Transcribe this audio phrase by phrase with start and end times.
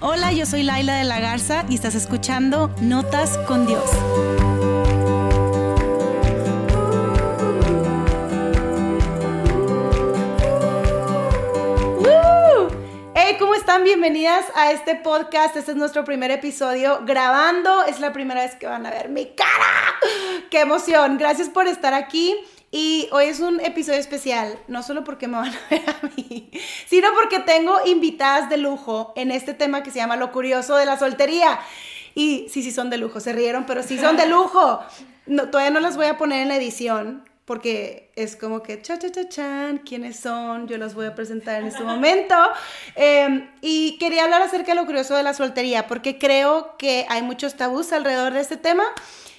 [0.00, 3.90] Hola, yo soy Laila de la Garza y estás escuchando Notas con Dios.
[13.38, 13.84] ¿cómo están?
[13.84, 15.54] Bienvenidas a este podcast.
[15.54, 17.84] Este es nuestro primer episodio grabando.
[17.84, 19.94] Es la primera vez que van a ver mi cara.
[20.50, 21.18] ¡Qué emoción!
[21.18, 22.34] Gracias por estar aquí.
[22.70, 26.50] Y hoy es un episodio especial, no solo porque me van a ver a mí,
[26.86, 30.84] sino porque tengo invitadas de lujo en este tema que se llama Lo Curioso de
[30.84, 31.58] la Soltería.
[32.14, 34.80] Y sí, sí son de lujo, se rieron, pero sí son de lujo.
[35.26, 38.98] No, todavía no las voy a poner en la edición porque es como que cha
[38.98, 42.34] cha cha chan, quiénes son, yo los voy a presentar en este momento.
[42.94, 47.22] Em, y quería hablar acerca de lo curioso de la soltería, porque creo que hay
[47.22, 48.84] muchos tabús alrededor de este tema.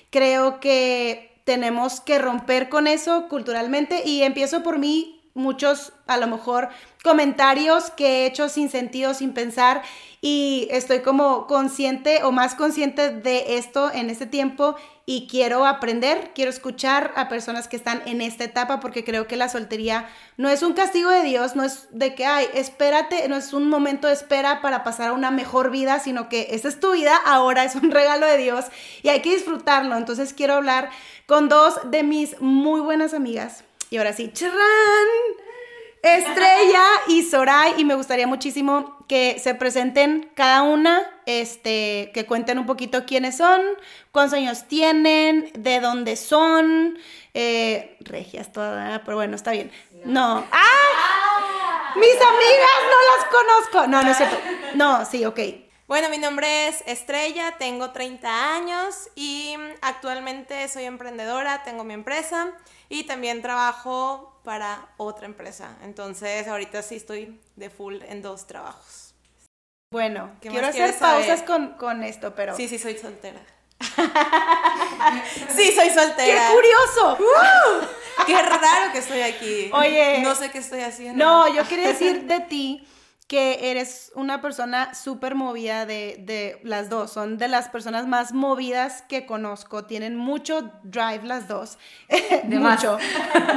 [0.09, 6.27] Creo que tenemos que romper con eso culturalmente y empiezo por mí, muchos a lo
[6.27, 6.70] mejor
[7.03, 9.81] comentarios que he hecho sin sentido, sin pensar
[10.21, 16.34] y estoy como consciente o más consciente de esto en este tiempo y quiero aprender,
[16.35, 20.49] quiero escuchar a personas que están en esta etapa porque creo que la soltería no
[20.49, 24.07] es un castigo de Dios, no es de que, ay, espérate, no es un momento
[24.07, 27.63] de espera para pasar a una mejor vida, sino que esta es tu vida, ahora
[27.63, 28.65] es un regalo de Dios
[29.01, 29.95] y hay que disfrutarlo.
[29.95, 30.91] Entonces quiero hablar
[31.26, 33.63] con dos de mis muy buenas amigas.
[33.90, 35.07] Y ahora sí, ¡charrán!
[36.01, 42.57] Estrella y Soray, y me gustaría muchísimo que se presenten cada una, este, que cuenten
[42.57, 43.60] un poquito quiénes son,
[44.12, 46.98] cuántos años tienen, de dónde son,
[47.34, 49.71] eh, regias todas, pero bueno, está bien.
[50.05, 50.45] No.
[50.51, 51.93] ¡Ah!
[51.95, 53.87] Mis amigas no las conozco.
[53.87, 54.37] No, no es cierto.
[54.76, 55.40] No, sí, ok.
[55.90, 62.51] Bueno, mi nombre es Estrella, tengo 30 años y actualmente soy emprendedora, tengo mi empresa
[62.90, 65.75] y también trabajo para otra empresa.
[65.81, 69.16] Entonces, ahorita sí estoy de full en dos trabajos.
[69.91, 72.56] Bueno, quiero hacer pausas con, esto, pero...
[72.56, 73.40] Sí, sí, soy soltera.
[75.56, 76.50] sí, soy soltera.
[76.50, 77.17] ¡Qué curioso!
[78.27, 79.71] ¡Qué raro que estoy aquí!
[79.73, 80.19] Oye...
[80.21, 81.25] No sé qué estoy haciendo.
[81.25, 82.88] No, yo quería decir de ti
[83.29, 87.12] que eres una persona súper movida de, las dos.
[87.12, 89.85] Son de las personas más movidas que conozco.
[89.85, 91.78] Tienen mucho drive las dos.
[92.45, 92.97] mucho,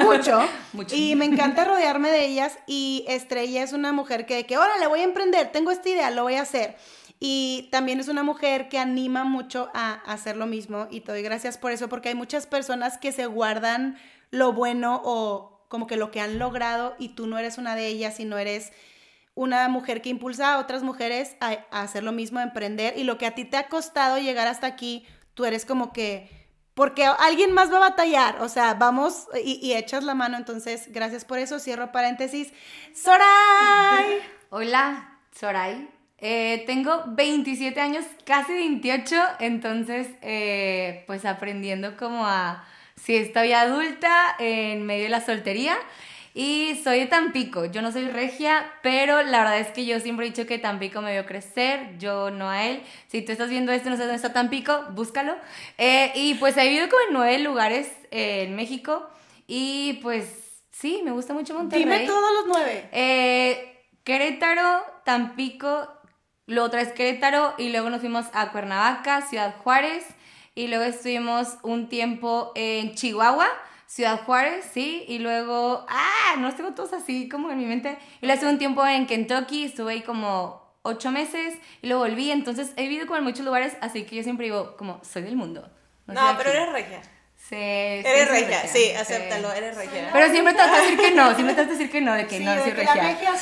[0.05, 0.41] mucho,
[0.75, 0.95] mucho.
[0.95, 2.59] Y me encanta rodearme de ellas.
[2.67, 6.11] Y Estrella es una mujer que, que, ahora le voy a emprender, tengo esta idea,
[6.11, 6.77] lo voy a hacer.
[7.19, 10.87] Y también es una mujer que anima mucho a hacer lo mismo.
[10.91, 13.97] Y te doy gracias por eso, porque hay muchas personas que se guardan
[14.31, 17.87] lo bueno o como que lo que han logrado y tú no eres una de
[17.87, 18.71] ellas y no eres
[19.35, 23.19] una mujer que impulsa a otras mujeres a, hacer lo mismo, a emprender, y lo
[23.19, 26.31] que a ti te ha costado llegar hasta aquí, tú eres como que,
[26.75, 31.25] porque alguien más va a batallar, o sea, vamos y, echas la mano, entonces, gracias
[31.25, 32.53] por eso, cierro paréntesis.
[32.95, 34.21] Soray.
[34.51, 35.89] Hola, Soray.
[36.19, 42.65] Eh, tengo 27 años, casi 28, entonces, eh, pues aprendiendo como a,
[42.95, 45.77] si estoy adulta en medio de la soltería.
[46.35, 50.27] Y soy de Tampico, yo no soy regia, pero la verdad es que yo siempre
[50.27, 52.83] he dicho que Tampico me vio crecer, yo no a él.
[53.09, 55.37] Si tú estás viendo esto y no sabes dónde está Tampico, búscalo.
[55.77, 59.07] Eh, y pues he vivido como en nueve lugares eh, en México
[59.47, 61.85] y pues sí, me gusta mucho Monterrey.
[61.85, 62.89] Dime todos los nueve.
[62.93, 65.87] Eh, Querétaro, Tampico,
[66.47, 70.07] luego otra vez Querétaro y luego nos fuimos a Cuernavaca, Ciudad Juárez
[70.55, 73.49] y luego estuvimos un tiempo en Chihuahua
[73.93, 77.99] Ciudad Juárez, sí, y luego, ah, no los tengo todos así como en mi mente.
[78.23, 82.31] Y luego hace un tiempo en Kentucky, estuve ahí como ocho meses y luego volví,
[82.31, 85.37] entonces he vivido como en muchos lugares, así que yo siempre digo, como, soy del
[85.37, 85.71] mundo.
[86.07, 87.03] No, pero eres regia.
[87.49, 90.11] Sí, eres regia, sí, acéptalo, eres regia.
[90.13, 92.15] Pero siempre te vas a decir que no, siempre te vas a decir que no,
[92.15, 93.37] de que no, soy regia.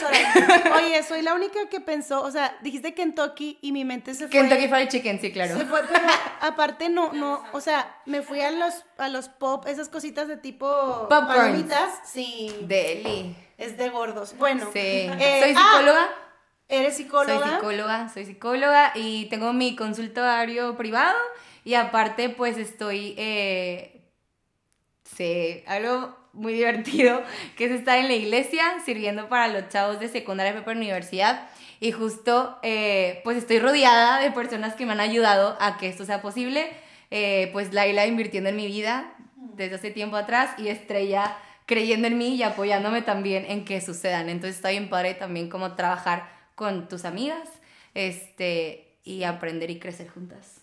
[0.76, 4.30] Oye, soy la única que pensó, o sea, dijiste Kentucky y mi mente se fue.
[4.30, 5.58] Kentucky Fried Chicken, sí, claro.
[5.58, 6.00] Se fue, pero
[6.40, 10.38] aparte no, no, o sea, me fui a los, a los pop, esas cositas de
[10.38, 12.00] tipo palomitas.
[12.10, 12.56] Sí.
[12.62, 13.36] Deli.
[13.58, 14.34] Es de gordos.
[14.38, 14.70] Bueno.
[14.72, 14.78] Sí.
[14.78, 16.08] Eh, ¿Soy psicóloga?
[16.10, 16.30] Ah,
[16.68, 17.46] ¿Eres psicóloga?
[17.46, 21.18] Soy psicóloga, soy psicóloga y tengo mi consultorio privado
[21.70, 23.14] y aparte pues estoy...
[23.16, 23.96] Eh,
[25.16, 27.22] Sí, algo muy divertido,
[27.56, 31.48] que es estar en la iglesia sirviendo para los chavos de secundaria para universidad.
[31.80, 36.04] Y justo, eh, pues estoy rodeada de personas que me han ayudado a que esto
[36.04, 36.70] sea posible.
[37.10, 42.18] Eh, pues Laila invirtiendo en mi vida desde hace tiempo atrás y Estrella creyendo en
[42.18, 44.28] mí y apoyándome también en que sucedan.
[44.28, 47.48] Entonces está bien padre también como trabajar con tus amigas
[47.94, 50.59] este, y aprender y crecer juntas.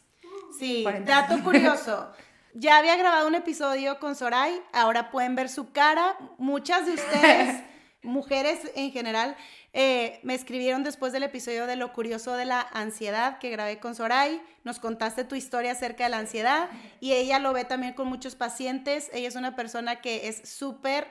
[0.57, 2.11] Sí, dato curioso.
[2.59, 6.17] Ya había grabado un episodio con Soray, ahora pueden ver su cara.
[6.39, 7.63] Muchas de ustedes
[8.01, 9.35] mujeres en general
[9.73, 13.93] eh, me escribieron después del episodio de lo curioso de la ansiedad que grabé con
[13.93, 14.41] Soray.
[14.63, 16.69] Nos contaste tu historia acerca de la ansiedad
[16.99, 19.11] y ella lo ve también con muchos pacientes.
[19.13, 21.07] Ella es una persona que es súper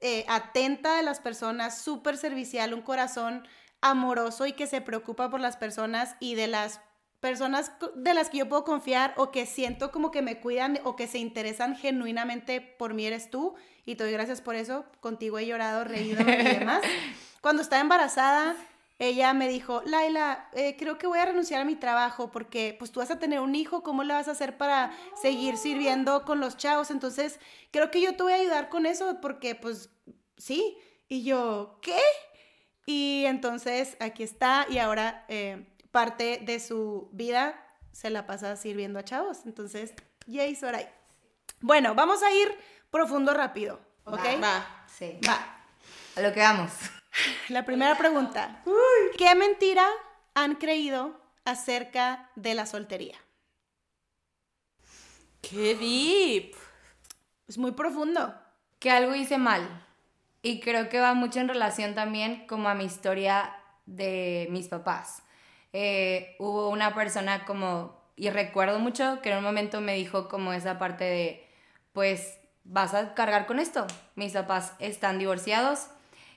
[0.00, 3.46] eh, atenta de las personas, súper servicial, un corazón
[3.80, 6.80] amoroso y que se preocupa por las personas y de las
[7.20, 10.96] personas de las que yo puedo confiar o que siento como que me cuidan o
[10.96, 14.84] que se interesan genuinamente por mí eres tú y te doy gracias por eso.
[15.00, 16.82] Contigo he llorado, reído y demás.
[17.40, 18.54] Cuando estaba embarazada,
[18.98, 22.92] ella me dijo, Laila, eh, creo que voy a renunciar a mi trabajo porque pues
[22.92, 26.38] tú vas a tener un hijo, ¿cómo le vas a hacer para seguir sirviendo con
[26.40, 26.90] los chavos?
[26.90, 27.40] Entonces,
[27.70, 29.90] creo que yo te voy a ayudar con eso porque pues
[30.36, 30.76] sí.
[31.08, 31.98] Y yo, ¿qué?
[32.86, 37.54] Y entonces aquí está y ahora eh, parte de su vida
[37.92, 39.38] se la pasa sirviendo a chavos.
[39.44, 39.94] Entonces,
[40.26, 40.88] yay, Soray.
[41.60, 42.56] Bueno, vamos a ir
[42.90, 44.24] profundo rápido, ¿ok?
[44.42, 44.84] Va.
[44.86, 45.18] Sí.
[45.26, 45.60] Va.
[46.16, 46.72] A lo que vamos.
[47.48, 48.62] La primera pregunta.
[49.16, 49.86] ¿Qué mentira
[50.34, 53.16] han creído acerca de la soltería?
[55.40, 56.54] ¡Qué deep!
[57.48, 58.34] Es muy profundo.
[58.78, 59.84] Que algo hice mal.
[60.42, 63.54] Y creo que va mucho en relación también como a mi historia
[63.86, 65.22] de mis papás.
[65.72, 70.52] Eh, hubo una persona como, y recuerdo mucho que en un momento me dijo como
[70.52, 71.48] esa parte de,
[71.92, 73.86] pues vas a cargar con esto.
[74.16, 75.88] Mis papás están divorciados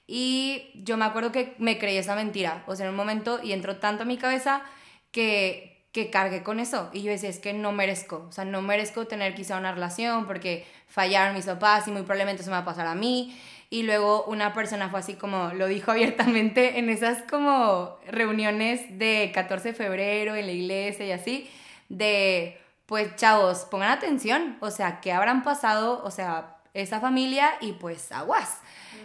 [0.08, 2.64] y yo me acuerdo que me creí esa mentira.
[2.68, 4.64] O sea, en un momento y entró tanto a mi cabeza
[5.12, 6.90] que, que cargué con eso.
[6.92, 8.25] Y yo decía, es que no merezco.
[8.28, 12.44] O sea, no merezco tener quizá una relación porque fallaron mis papás y muy probablemente
[12.44, 13.40] se me va a pasar a mí.
[13.69, 19.31] Y luego una persona fue así como, lo dijo abiertamente en esas como reuniones de
[19.34, 21.50] 14 de febrero en la iglesia y así,
[21.90, 27.74] de, pues chavos, pongan atención, o sea, que habrán pasado, o sea, esa familia y
[27.74, 28.57] pues aguas,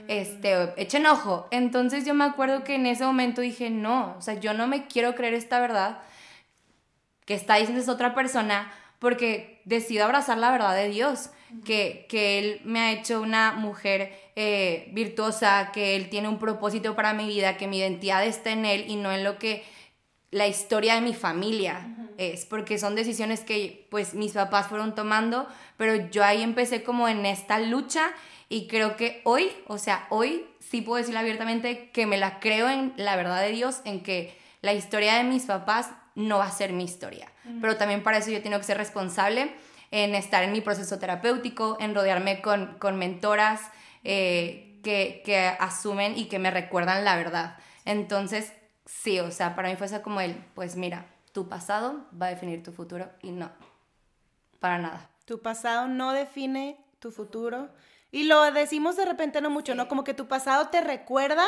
[0.08, 1.48] este, echen ojo.
[1.50, 4.86] Entonces yo me acuerdo que en ese momento dije, no, o sea, yo no me
[4.86, 5.98] quiero creer esta verdad
[7.28, 11.28] que está diciendo esa otra persona porque decido abrazar la verdad de Dios,
[11.62, 16.96] que, que Él me ha hecho una mujer eh, virtuosa, que Él tiene un propósito
[16.96, 19.62] para mi vida, que mi identidad está en Él y no en lo que
[20.30, 25.46] la historia de mi familia es, porque son decisiones que pues mis papás fueron tomando,
[25.76, 28.10] pero yo ahí empecé como en esta lucha
[28.48, 32.70] y creo que hoy, o sea, hoy sí puedo decir abiertamente que me la creo
[32.70, 36.50] en la verdad de Dios, en que la historia de mis papás no va a
[36.50, 37.30] ser mi historia,
[37.60, 39.54] pero también para eso yo tengo que ser responsable
[39.92, 43.60] en estar en mi proceso terapéutico, en rodearme con, con mentoras
[44.02, 47.56] eh, que, que asumen y que me recuerdan la verdad.
[47.84, 48.52] Entonces,
[48.84, 52.30] sí, o sea, para mí fue eso como el, pues mira, tu pasado va a
[52.30, 53.52] definir tu futuro y no,
[54.58, 55.08] para nada.
[55.24, 57.68] Tu pasado no define tu futuro.
[58.10, 59.86] Y lo decimos de repente no mucho, ¿no?
[59.86, 61.46] Como que tu pasado te recuerda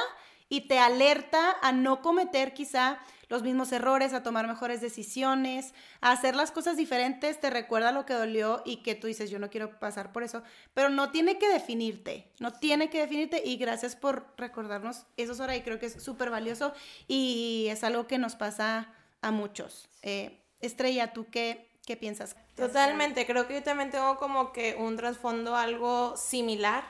[0.50, 2.98] y te alerta a no cometer quizá
[3.30, 8.04] los mismos errores, a tomar mejores decisiones, a hacer las cosas diferentes, te recuerda lo
[8.04, 10.42] que dolió y que tú dices, yo no quiero pasar por eso,
[10.74, 15.56] pero no tiene que definirte, no tiene que definirte y gracias por recordarnos eso, Sora,
[15.56, 16.74] y creo que es súper valioso
[17.06, 18.92] y es algo que nos pasa
[19.22, 19.88] a muchos.
[20.02, 22.34] Eh, Estrella, ¿tú qué, qué piensas?
[22.56, 26.82] Totalmente, creo que yo también tengo como que un trasfondo algo similar,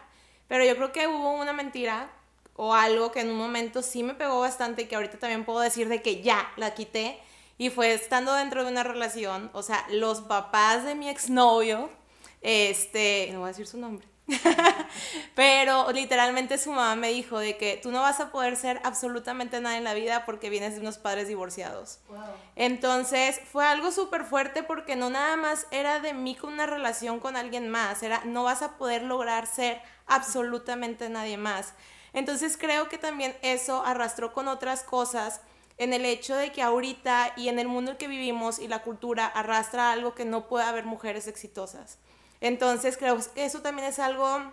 [0.48, 2.10] pero yo creo que hubo una mentira
[2.62, 5.60] o algo que en un momento sí me pegó bastante y que ahorita también puedo
[5.60, 7.18] decir de que ya la quité
[7.56, 11.88] y fue estando dentro de una relación, o sea, los papás de mi exnovio,
[12.42, 14.06] este, no voy a decir su nombre,
[15.34, 19.58] pero literalmente su mamá me dijo de que tú no vas a poder ser absolutamente
[19.62, 22.00] nada en la vida porque vienes de unos padres divorciados.
[22.56, 27.20] Entonces fue algo súper fuerte porque no nada más era de mí con una relación
[27.20, 31.72] con alguien más, era no vas a poder lograr ser absolutamente nadie más.
[32.12, 35.40] Entonces creo que también eso arrastró con otras cosas
[35.78, 38.82] en el hecho de que ahorita y en el mundo en que vivimos y la
[38.82, 41.98] cultura arrastra algo que no puede haber mujeres exitosas.
[42.40, 44.52] Entonces creo que eso también es algo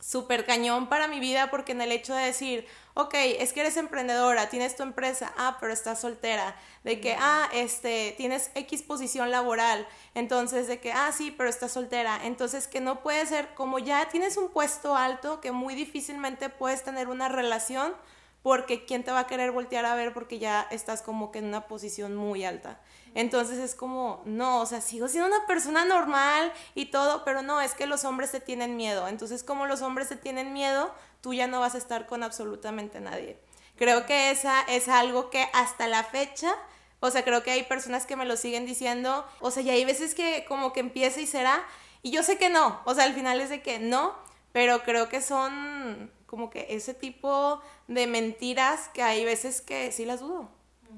[0.00, 3.76] súper cañón para mi vida porque en el hecho de decir, ok, es que eres
[3.76, 9.30] emprendedora, tienes tu empresa, ah, pero estás soltera, de que, ah, este, tienes X posición
[9.30, 13.78] laboral, entonces de que, ah, sí, pero estás soltera, entonces que no puede ser, como
[13.78, 17.92] ya tienes un puesto alto, que muy difícilmente puedes tener una relación,
[18.42, 21.46] porque quién te va a querer voltear a ver porque ya estás como que en
[21.46, 22.80] una posición muy alta.
[23.14, 27.60] Entonces es como, no, o sea, sigo siendo una persona normal y todo, pero no,
[27.60, 29.08] es que los hombres te tienen miedo.
[29.08, 33.00] Entonces como los hombres te tienen miedo, tú ya no vas a estar con absolutamente
[33.00, 33.38] nadie.
[33.76, 36.52] Creo que esa es algo que hasta la fecha,
[37.00, 39.84] o sea, creo que hay personas que me lo siguen diciendo, o sea, y hay
[39.84, 41.64] veces que como que empieza y será,
[42.02, 44.14] y yo sé que no, o sea, al final es de que no,
[44.52, 50.04] pero creo que son como que ese tipo de mentiras que hay veces que sí
[50.04, 50.50] las dudo.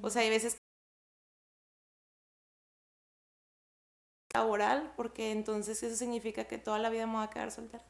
[0.02, 0.58] O sea, hay veces
[4.34, 7.84] laboral, porque entonces eso significa que toda la vida me voy a quedar soltera.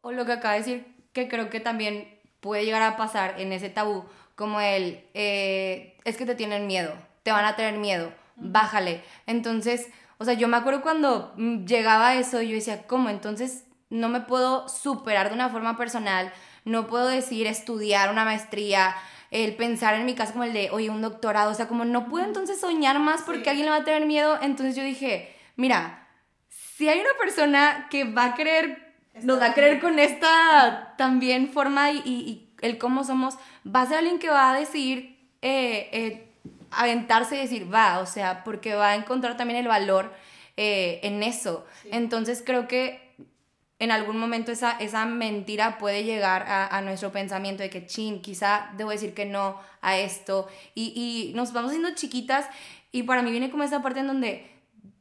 [0.00, 3.52] O lo que acaba de decir, que creo que también puede llegar a pasar en
[3.52, 8.12] ese tabú, como el, eh, es que te tienen miedo, te van a tener miedo,
[8.36, 9.02] bájale.
[9.26, 9.88] Entonces,
[10.18, 13.08] o sea, yo me acuerdo cuando llegaba eso, yo decía, ¿cómo?
[13.10, 16.32] Entonces no me puedo superar de una forma personal,
[16.64, 18.94] no puedo decir estudiar una maestría,
[19.30, 22.08] el pensar en mi caso como el de, oye, un doctorado, o sea, como no
[22.08, 26.06] puedo entonces soñar más porque alguien le va a tener miedo, entonces yo dije, mira,
[26.48, 31.48] si hay una persona que va a querer, nos va a querer con esta también
[31.48, 36.28] forma y, el cómo somos, va a ser alguien que va a decidir eh, eh,
[36.70, 40.12] aventarse y decir, va, o sea, porque va a encontrar también el valor
[40.56, 41.66] eh, en eso.
[41.90, 43.11] Entonces creo que
[43.82, 48.70] en algún momento esa, esa mentira puede llegar a, nuestro pensamiento de que, chin, quizá
[48.76, 50.46] debo decir que no a esto.
[50.76, 52.46] Y, y nos vamos haciendo chiquitas
[52.92, 54.48] y para mí viene como esa parte en donde,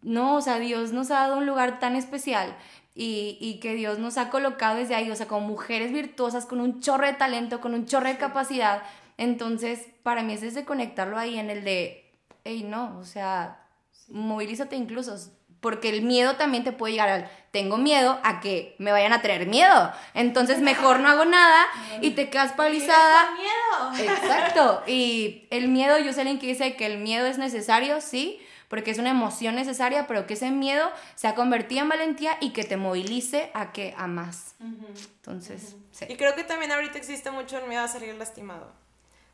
[0.02, 2.58] no, o sea, Dios nos ha dado un lugar tan especial
[2.96, 6.60] y, y, que Dios nos ha colocado desde ahí, o sea, como mujeres virtuosas, con
[6.60, 8.82] un chorro de talento, con un chorro de capacidad.
[9.18, 12.12] Entonces, para mí es desde conectarlo ahí en el de,
[12.46, 13.64] hey, no, o sea,
[14.10, 15.16] movilízate incluso
[15.62, 19.22] porque el miedo también te puede llegar al, tengo miedo a que me vayan a
[19.22, 21.66] tener miedo, entonces mejor no hago nada
[22.02, 23.32] y te quedas paralizada.
[23.36, 24.12] miedo.
[24.12, 28.42] Exacto, y el miedo, yo sé alguien que dice que el miedo es necesario, sí,
[28.68, 32.52] porque es una emoción necesaria, pero que ese miedo se ha convertido en valentía y
[32.52, 34.56] que te movilice a que a más.
[34.62, 36.06] Entonces, sí.
[36.08, 38.72] Y creo que también ahorita existe mucho el miedo a salir lastimado.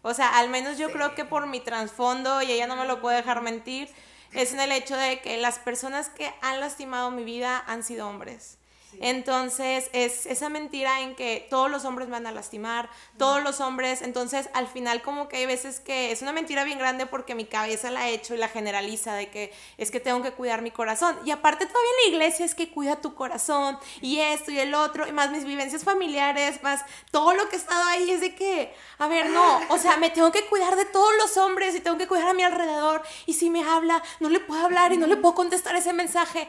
[0.01, 2.99] O sea, al menos yo creo que por mi trasfondo, y ella no me lo
[2.99, 3.89] puede dejar mentir,
[4.37, 8.07] es en el hecho de que las personas que han lastimado mi vida han sido
[8.07, 8.59] hombres.
[9.01, 14.01] Entonces, es esa mentira en que todos los hombres van a lastimar, todos los hombres,
[14.01, 17.45] entonces al final como que hay veces que es una mentira bien grande porque mi
[17.45, 20.71] cabeza la ha hecho y la generaliza de que es que tengo que cuidar mi
[20.71, 21.17] corazón.
[21.25, 25.07] Y aparte todavía la iglesia es que cuida tu corazón y esto y el otro,
[25.07, 28.73] y más mis vivencias familiares, más todo lo que he estado ahí es de que,
[28.97, 31.97] a ver, no, o sea, me tengo que cuidar de todos los hombres y tengo
[31.97, 35.07] que cuidar a mi alrededor y si me habla, no le puedo hablar y no
[35.07, 36.47] le puedo contestar ese mensaje.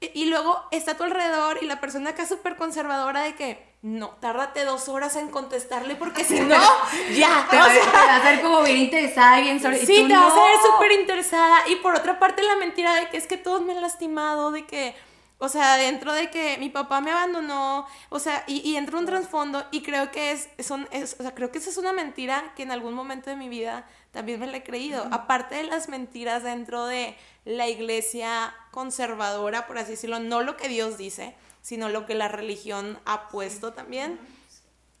[0.00, 4.10] Y luego está a tu alrededor y la persona acá súper conservadora de que no,
[4.20, 6.56] tárdate dos horas en contestarle porque si no,
[7.16, 7.46] ya.
[7.50, 10.56] Te, vas, a hacer como bien interesada y bien sobre Sí, te vas a ver
[10.64, 11.68] súper interesada.
[11.68, 14.66] Y por otra parte la mentira de que es que todos me han lastimado, de
[14.66, 14.94] que,
[15.38, 19.06] o sea, dentro de que mi papá me abandonó, o sea, y, y entra un
[19.06, 22.52] trasfondo y creo que es, son, es, o sea, creo que esa es una mentira
[22.56, 25.06] que en algún momento de mi vida también me la he creído.
[25.12, 30.68] Aparte de las mentiras dentro de la iglesia conservadora, por así decirlo, no lo que
[30.68, 34.20] Dios dice, sino lo que la religión ha puesto también.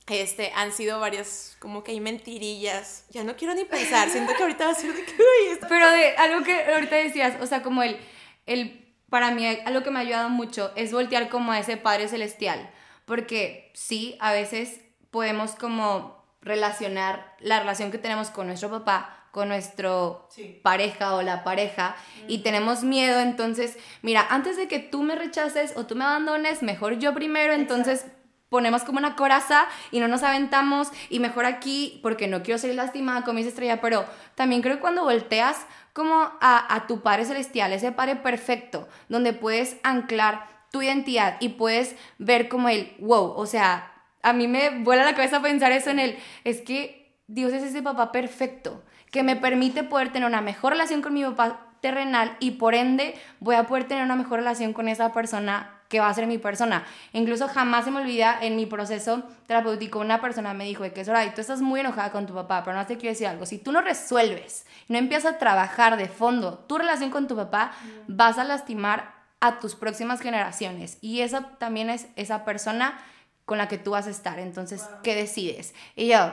[0.08, 3.04] Este, han sido varias, como que hay mentirillas.
[3.10, 5.14] Ya no quiero ni pensar, siento que ahorita va a ser de que,
[5.68, 8.00] Pero de algo que ahorita decías, o sea, como el,
[8.46, 12.08] el, para mí, algo que me ha ayudado mucho es voltear como a ese Padre
[12.08, 12.68] Celestial.
[13.04, 14.80] Porque sí, a veces
[15.12, 20.28] podemos como relacionar la relación que tenemos con nuestro papá con nuestro
[20.62, 21.94] pareja o la pareja
[22.26, 26.64] y tenemos miedo, entonces, mira, antes de que tú me rechaces o tú me abandones,
[26.64, 28.04] mejor yo primero, entonces
[28.48, 32.74] ponemos como una coraza y no nos aventamos y mejor aquí porque no quiero ser
[32.74, 37.24] lastimada con mis estrella, pero también creo que cuando volteas como a, a tu Padre
[37.24, 43.34] Celestial, ese Padre perfecto, donde puedes anclar tu identidad y puedes ver como el, wow,
[43.36, 47.52] o sea, a mí me vuela la cabeza pensar eso en el, es que Dios
[47.52, 51.68] es ese papá perfecto, que me permite poder tener una mejor relación con mi papá
[51.80, 56.00] terrenal y por ende voy a poder tener una mejor relación con esa persona que
[56.00, 56.84] va a ser mi persona.
[57.12, 61.00] Incluso jamás se me olvida en mi proceso terapéutico una persona me dijo de que
[61.00, 63.46] y tú estás muy enojada con tu papá, pero no te quiero decir algo.
[63.46, 67.72] Si tú no resuelves, no empiezas a trabajar de fondo tu relación con tu papá,
[68.06, 70.98] vas a lastimar a tus próximas generaciones.
[71.00, 72.98] Y esa también es esa persona
[73.46, 74.38] con la que tú vas a estar.
[74.38, 75.74] Entonces, ¿qué decides?
[75.96, 76.32] Y yo...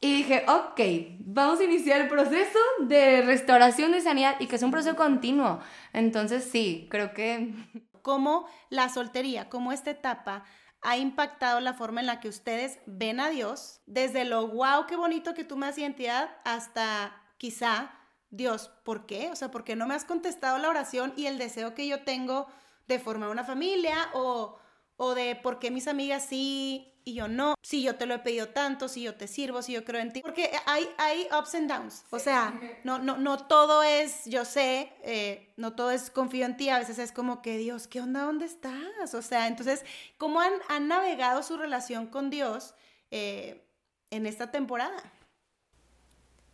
[0.00, 0.80] Y dije, ok,
[1.20, 5.60] vamos a iniciar el proceso de restauración de sanidad y que es un proceso continuo.
[5.92, 7.52] Entonces, sí, creo que...
[8.02, 10.44] ¿Cómo la soltería, cómo esta etapa
[10.80, 13.82] ha impactado la forma en la que ustedes ven a Dios?
[13.86, 17.90] Desde lo wow, qué bonito que tú me das identidad, hasta quizá,
[18.30, 19.30] Dios, ¿por qué?
[19.30, 22.04] O sea, ¿por qué no me has contestado la oración y el deseo que yo
[22.04, 22.46] tengo
[22.86, 24.58] de formar una familia o
[24.98, 28.18] o de por qué mis amigas sí y yo no, si yo te lo he
[28.18, 31.54] pedido tanto, si yo te sirvo, si yo creo en ti, porque hay, hay ups
[31.54, 36.10] and downs, o sea, no, no, no todo es, yo sé, eh, no todo es
[36.10, 38.24] confío en ti, a veces es como que Dios, ¿qué onda?
[38.24, 39.14] ¿Dónde estás?
[39.14, 39.86] O sea, entonces,
[40.18, 42.74] ¿cómo han, han navegado su relación con Dios
[43.10, 43.64] eh,
[44.10, 45.02] en esta temporada?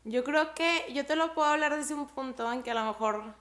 [0.05, 2.85] Yo creo que yo te lo puedo hablar desde un punto en que a lo
[2.85, 3.35] mejor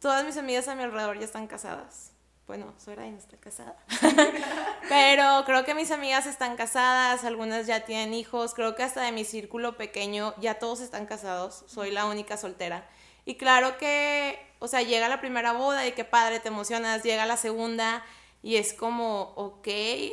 [0.00, 2.13] todas mis amigas a mi alrededor ya están casadas.
[2.46, 3.76] Bueno, Sora no está casada.
[4.88, 9.12] Pero creo que mis amigas están casadas, algunas ya tienen hijos, creo que hasta de
[9.12, 12.86] mi círculo pequeño ya todos están casados, soy la única soltera.
[13.24, 17.24] Y claro que, o sea, llega la primera boda y qué padre, te emocionas, llega
[17.24, 18.04] la segunda
[18.42, 19.68] y es como, ok,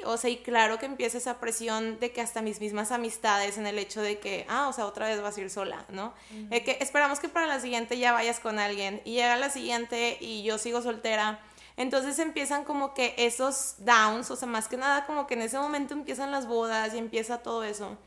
[0.06, 3.68] o sea, y claro que empieza esa presión de que hasta mis mismas amistades en
[3.68, 6.14] el hecho de que, ah, o sea, otra vez vas a ir sola, ¿no?
[6.50, 10.44] que esperamos que para la siguiente ya vayas con alguien y llega la siguiente y
[10.44, 11.42] yo sigo soltera.
[11.82, 15.60] Entonces empiezan como que esos downs, o sea, más que nada como que en ese
[15.60, 17.98] momento empiezan las bodas y empieza todo eso.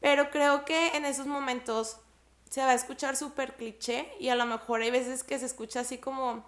[0.00, 1.98] Pero creo que en esos momentos
[2.50, 5.80] se va a escuchar súper cliché y a lo mejor hay veces que se escucha
[5.80, 6.44] así como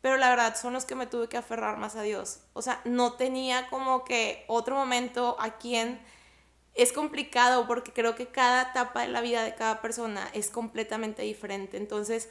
[0.00, 2.40] pero la verdad son los que me tuve que aferrar más a Dios.
[2.54, 6.00] O sea, no tenía como que otro momento a quien
[6.74, 11.22] es complicado porque creo que cada etapa de la vida de cada persona es completamente
[11.22, 11.76] diferente.
[11.76, 12.30] Entonces,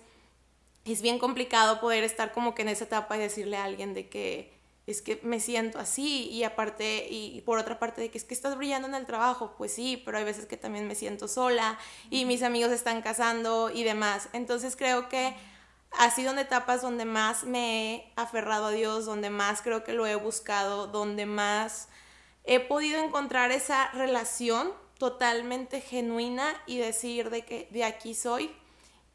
[0.94, 4.10] es bien complicado poder estar como que en esa etapa y decirle a alguien de
[4.10, 8.24] que es que me siento así y aparte y por otra parte de que es
[8.24, 11.28] que estás brillando en el trabajo, pues sí, pero hay veces que también me siento
[11.28, 11.78] sola
[12.10, 14.30] y mis amigos están casando y demás.
[14.34, 15.36] Entonces creo que
[15.92, 19.94] ha sido en etapas donde más me he aferrado a Dios, donde más creo que
[19.94, 21.88] lo he buscado, donde más
[22.44, 28.52] he podido encontrar esa relación totalmente genuina y decir de que de aquí soy.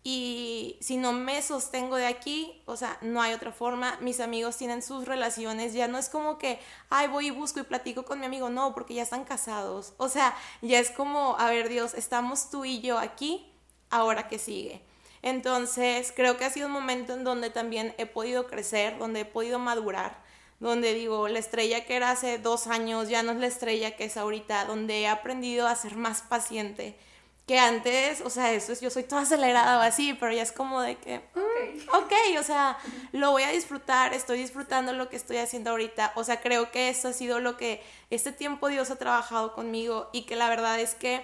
[0.06, 3.96] Y si no me sostengo de aquí, o sea, no hay otra forma.
[4.02, 7.62] Mis amigos tienen sus relaciones, ya no es como que, ay, voy y busco y
[7.62, 9.94] platico con mi amigo, no, porque ya están casados.
[9.96, 13.50] O sea, ya es como, a ver, Dios, estamos tú y yo aquí,
[13.88, 14.82] ahora que sigue.
[15.22, 19.24] Entonces, creo que ha sido un momento en donde también he podido crecer, donde he
[19.24, 20.22] podido madurar,
[20.60, 24.04] donde digo, la estrella que era hace dos años ya no es la estrella que
[24.04, 26.98] es ahorita, donde he aprendido a ser más paciente
[27.46, 30.52] que antes, o sea, eso es, yo soy toda acelerada o así, pero ya es
[30.52, 32.78] como de que, mm, ok, o sea,
[33.12, 36.88] lo voy a disfrutar, estoy disfrutando lo que estoy haciendo ahorita, o sea, creo que
[36.88, 40.80] eso ha sido lo que este tiempo Dios ha trabajado conmigo y que la verdad
[40.80, 41.22] es que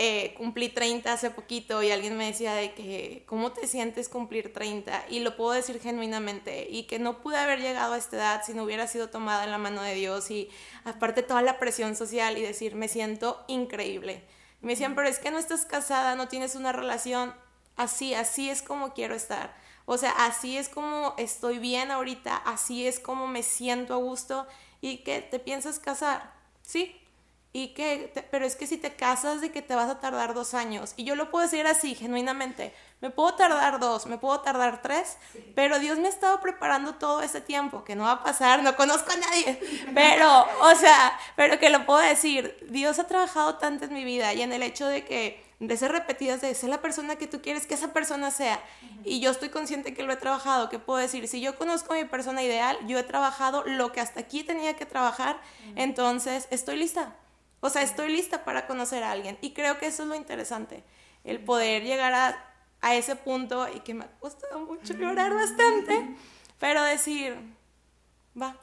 [0.00, 4.52] eh, cumplí 30 hace poquito y alguien me decía de que, ¿cómo te sientes cumplir
[4.52, 5.06] 30?
[5.10, 8.54] Y lo puedo decir genuinamente y que no pude haber llegado a esta edad si
[8.54, 10.50] no hubiera sido tomada en la mano de Dios y
[10.84, 14.22] aparte toda la presión social y decir, me siento increíble.
[14.60, 17.34] Me decían, pero es que no estás casada, no tienes una relación,
[17.76, 19.54] así, así es como quiero estar.
[19.86, 24.46] O sea, así es como estoy bien ahorita, así es como me siento a gusto
[24.80, 26.32] y que te piensas casar.
[26.62, 27.00] Sí,
[27.52, 30.54] y que, pero es que si te casas de que te vas a tardar dos
[30.54, 34.82] años, y yo lo puedo decir así, genuinamente, me puedo tardar dos, me puedo tardar
[34.82, 35.16] tres,
[35.54, 38.74] pero Dios me ha estado preparando todo ese tiempo, que no va a pasar, no
[38.74, 39.60] conozco a nadie,
[39.94, 44.34] pero, o sea, pero que lo puedo decir, Dios ha trabajado tanto en mi vida
[44.34, 47.40] y en el hecho de que, de ser repetidas, de ser la persona que tú
[47.40, 48.60] quieres que esa persona sea,
[49.04, 51.96] y yo estoy consciente que lo he trabajado, que puedo decir, si yo conozco a
[51.96, 55.40] mi persona ideal, yo he trabajado lo que hasta aquí tenía que trabajar,
[55.76, 57.14] entonces estoy lista.
[57.60, 59.36] O sea, estoy lista para conocer a alguien.
[59.40, 60.84] Y creo que eso es lo interesante,
[61.24, 62.47] el poder llegar a,
[62.80, 66.16] a ese punto y que me ha costado mucho llorar bastante,
[66.58, 67.36] pero decir,
[68.40, 68.56] va.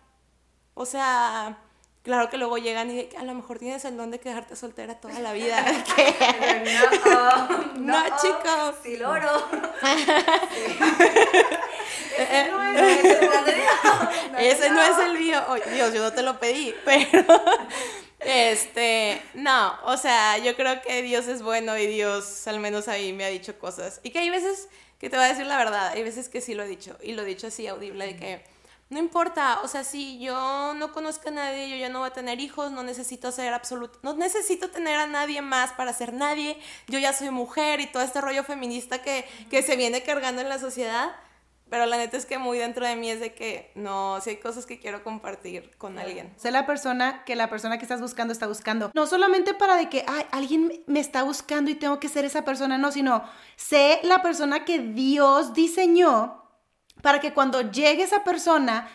[0.73, 1.58] O sea,
[2.04, 5.19] claro que luego llegan y a lo mejor tienes el don de quedarte soltera toda
[5.19, 5.65] la vida.
[7.06, 7.47] no,
[7.78, 8.75] no, no, chicos.
[8.84, 9.30] Sí, loro.
[14.38, 15.41] Ese no es el mío.
[15.73, 17.23] Dios, yo no te lo pedí, pero
[18.25, 23.13] este, no, o sea, yo creo que Dios es bueno y Dios al menos ahí
[23.13, 23.99] me ha dicho cosas.
[24.03, 24.67] Y que hay veces
[24.99, 27.13] que te voy a decir la verdad, hay veces que sí lo he dicho, y
[27.13, 28.43] lo he dicho así audible, de que
[28.89, 32.13] no importa, o sea, si yo no conozco a nadie, yo ya no voy a
[32.13, 36.57] tener hijos, no necesito ser absoluto, no necesito tener a nadie más para ser nadie,
[36.88, 40.49] yo ya soy mujer y todo este rollo feminista que, que se viene cargando en
[40.49, 41.15] la sociedad
[41.75, 44.38] pero la neta es que muy dentro de mí es de que no, si hay
[44.38, 46.33] cosas que quiero compartir con alguien.
[46.38, 48.91] Sé la persona que la persona que estás buscando está buscando.
[48.93, 52.45] No solamente para de que, ay, alguien me está buscando y tengo que ser esa
[52.45, 53.25] persona, no, sino
[53.57, 56.45] sé la persona que Dios diseñó
[57.01, 58.88] para que cuando llegue esa persona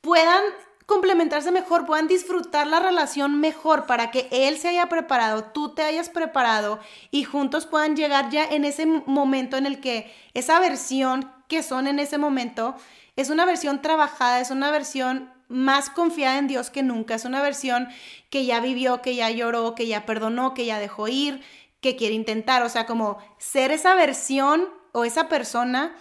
[0.00, 0.42] puedan
[0.86, 5.82] complementarse mejor, puedan disfrutar la relación mejor para que él se haya preparado, tú te
[5.82, 6.80] hayas preparado
[7.12, 11.86] y juntos puedan llegar ya en ese momento en el que esa versión que son
[11.86, 12.76] en ese momento
[13.14, 17.14] es una versión trabajada, es una versión más confiada en Dios que nunca.
[17.14, 17.88] Es una versión
[18.30, 21.42] que ya vivió, que ya lloró, que ya perdonó, que ya dejó ir,
[21.82, 22.62] que quiere intentar.
[22.62, 25.94] O sea, como ser esa versión o esa persona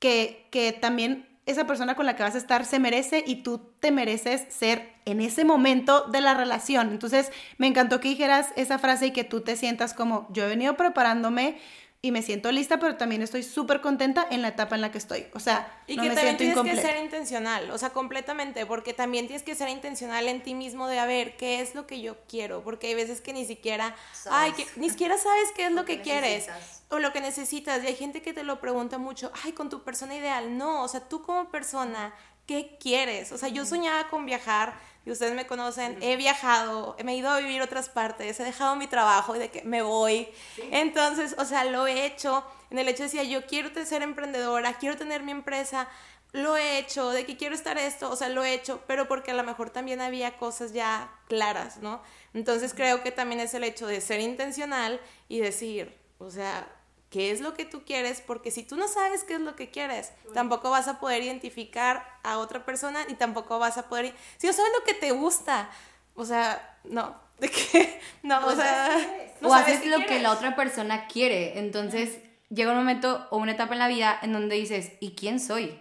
[0.00, 3.70] que, que también esa persona con la que vas a estar se merece y tú
[3.78, 6.90] te mereces ser en ese momento de la relación.
[6.90, 10.48] Entonces, me encantó que dijeras esa frase y que tú te sientas como yo he
[10.48, 11.56] venido preparándome
[12.00, 14.98] y me siento lista, pero también estoy súper contenta en la etapa en la que
[14.98, 15.26] estoy.
[15.34, 16.82] O sea, y no que me también siento tienes incompleta.
[16.82, 20.86] que ser intencional, o sea, completamente, porque también tienes que ser intencional en ti mismo
[20.86, 23.96] de a ver qué es lo que yo quiero, porque hay veces que ni siquiera,
[24.30, 26.82] ay, que, ni siquiera sabes qué es lo, que, quieres necesitas.
[26.90, 27.82] o lo que necesitas.
[27.82, 30.56] Y hay gente que te lo pregunta mucho, ay, con tu persona ideal.
[30.56, 32.14] No, o sea, tú como persona,
[32.46, 33.32] ¿qué quieres?
[33.32, 37.30] O sea, yo soñaba con viajar, y ustedes me conocen, he viajado, me he ido
[37.30, 40.28] a vivir a otras partes, he dejado mi trabajo y de que me voy.
[40.70, 42.44] Entonces, o sea, lo he hecho.
[42.70, 45.88] En el hecho decía, yo quiero ser emprendedora, quiero tener mi empresa,
[46.32, 49.30] lo he hecho, de que quiero estar esto, o sea, lo he hecho, pero porque
[49.30, 52.02] a lo mejor también había cosas ya claras, ¿no?
[52.34, 56.68] Entonces creo que también es el hecho de ser intencional y decir, o sea,
[57.10, 58.20] ¿qué es lo que tú quieres?
[58.20, 62.04] Porque si tú no sabes qué es lo que quieres, tampoco vas a poder identificar
[62.22, 64.14] a otra persona y tampoco vas a poder...
[64.36, 65.70] Si no sabes lo que te gusta,
[66.14, 68.96] o sea, no, de que, no, o sea...
[69.40, 71.58] no o haces lo que la otra persona quiere.
[71.58, 72.18] Entonces
[72.50, 75.78] llega un momento o una etapa en la vida en donde dices, ¿y quién soy?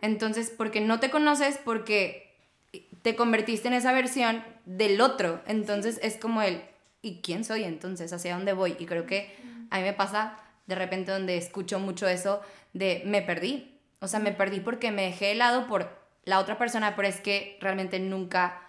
[0.00, 2.36] Entonces, porque no te conoces, porque
[3.02, 5.40] te convertiste en esa versión del otro.
[5.46, 6.62] Entonces es como el,
[7.02, 8.12] ¿y quién soy entonces?
[8.12, 8.76] ¿Hacia dónde voy?
[8.78, 9.36] Y creo que
[9.70, 10.38] a mí me pasa
[10.68, 12.40] de repente donde escucho mucho eso
[12.72, 13.80] de me perdí.
[14.00, 17.20] O sea, me perdí porque me dejé de lado por la otra persona, pero es
[17.20, 18.62] que realmente nunca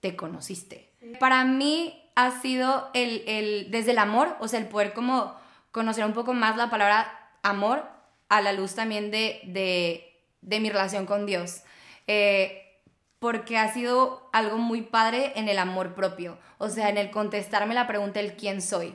[0.00, 0.90] te conociste.
[1.20, 5.36] Para mí ha sido el, el, desde el amor, o sea, el poder como
[5.70, 7.84] conocer un poco más la palabra amor
[8.28, 11.62] a la luz también de, de, de mi relación con Dios.
[12.06, 12.80] Eh,
[13.18, 17.74] porque ha sido algo muy padre en el amor propio, o sea, en el contestarme
[17.74, 18.94] la pregunta el quién soy,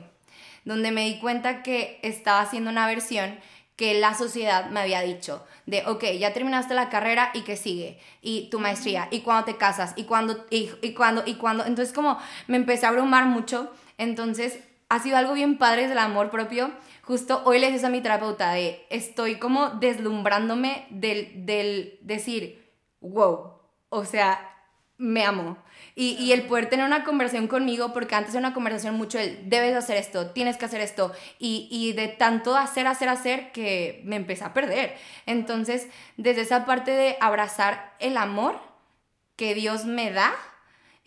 [0.64, 3.38] donde me di cuenta que estaba haciendo una versión
[3.76, 7.98] que la sociedad me había dicho de, ok, ya terminaste la carrera y qué sigue,
[8.20, 11.94] y tu maestría, y cuando te casas, y cuando, y, y cuando, y cuando, entonces
[11.94, 16.72] como me empecé a abrumar mucho, entonces ha sido algo bien padre del amor propio.
[17.04, 22.70] Justo hoy le decía a mi terapeuta de, estoy como deslumbrándome del, del decir,
[23.00, 23.54] wow,
[23.88, 24.59] o sea,
[25.00, 25.56] me amo.
[25.96, 29.48] Y, y, el poder tener una conversación conmigo, porque antes era una conversación mucho el,
[29.48, 34.00] debes hacer esto, tienes que hacer esto, y, y, de tanto hacer, hacer, hacer, que
[34.04, 34.94] me empecé a perder.
[35.26, 38.60] Entonces, desde esa parte de abrazar el amor
[39.36, 40.32] que Dios me da,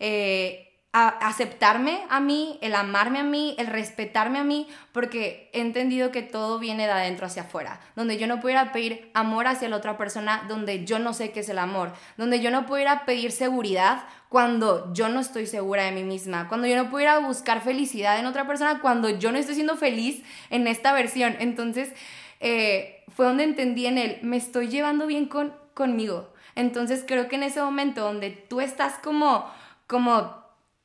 [0.00, 0.63] eh,
[0.96, 6.12] a aceptarme a mí, el amarme a mí, el respetarme a mí, porque he entendido
[6.12, 9.76] que todo viene de adentro hacia afuera, donde yo no pudiera pedir amor hacia la
[9.76, 13.32] otra persona, donde yo no sé qué es el amor, donde yo no pudiera pedir
[13.32, 18.20] seguridad cuando yo no estoy segura de mí misma, cuando yo no pudiera buscar felicidad
[18.20, 21.34] en otra persona, cuando yo no estoy siendo feliz en esta versión.
[21.40, 21.92] Entonces,
[22.38, 26.32] eh, fue donde entendí en él, me estoy llevando bien con, conmigo.
[26.54, 29.50] Entonces, creo que en ese momento donde tú estás como,
[29.88, 30.43] como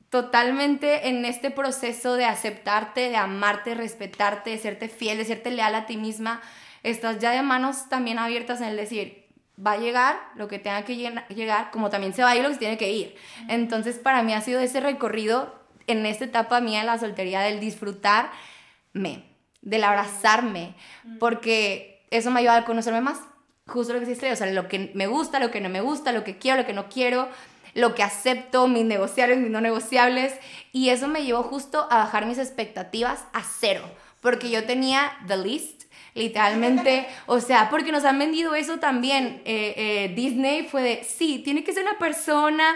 [0.10, 5.76] totalmente en este proceso de aceptarte, de amarte, respetarte, de serte fiel, de serte leal
[5.76, 6.42] a ti misma,
[6.84, 9.28] estás ya de manos también abiertas en el decir,
[9.66, 12.50] va a llegar lo que tenga que llegar, como también se va a ir lo
[12.50, 13.16] que se tiene que ir.
[13.50, 15.54] Entonces, para mí ha sido ese recorrido
[15.88, 19.26] en esta etapa mía de la soltería, del disfrutarme,
[19.62, 20.76] del abrazarme,
[21.20, 23.20] porque eso me ayuda a conocerme más.
[23.68, 26.12] Justo lo que hiciste, o sea, lo que me gusta, lo que no me gusta,
[26.12, 27.30] lo que quiero, lo que no quiero,
[27.74, 30.34] lo que acepto, mis negociables, mis no negociables.
[30.72, 33.84] Y eso me llevó justo a bajar mis expectativas a cero,
[34.22, 39.42] porque yo tenía the list, literalmente, o sea, porque nos han vendido eso también.
[39.46, 42.76] Eh, eh, Disney fue de, sí, tiene que ser una persona.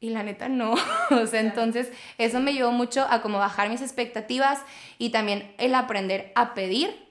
[0.00, 0.74] Y la neta no,
[1.10, 4.60] o sea, entonces eso me llevó mucho a como bajar mis expectativas
[4.98, 7.04] y también el aprender a pedir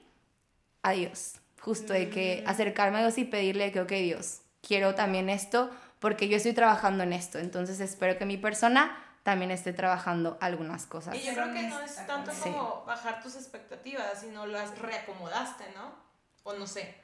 [0.84, 5.28] a Dios, justo de que acercarme a Dios y pedirle que, ok, Dios, quiero también
[5.28, 5.70] esto,
[6.04, 10.84] porque yo estoy trabajando en esto, entonces espero que mi persona también esté trabajando algunas
[10.84, 11.16] cosas.
[11.16, 15.94] Y yo creo que no es tanto como bajar tus expectativas, sino las reacomodaste, ¿no?
[16.42, 16.94] O no sé.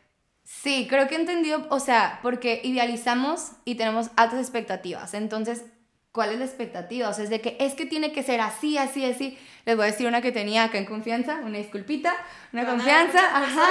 [0.45, 5.65] Sí, creo que he entendido, o sea, porque idealizamos y tenemos altas expectativas, entonces,
[6.13, 7.09] ¿cuál es la expectativa?
[7.09, 9.39] O sea, es de que es que tiene que ser así, así, así.
[9.65, 12.15] Les voy a decir una que tenía acá en confianza, una disculpita,
[12.53, 13.69] una No, confianza, nada, ajá.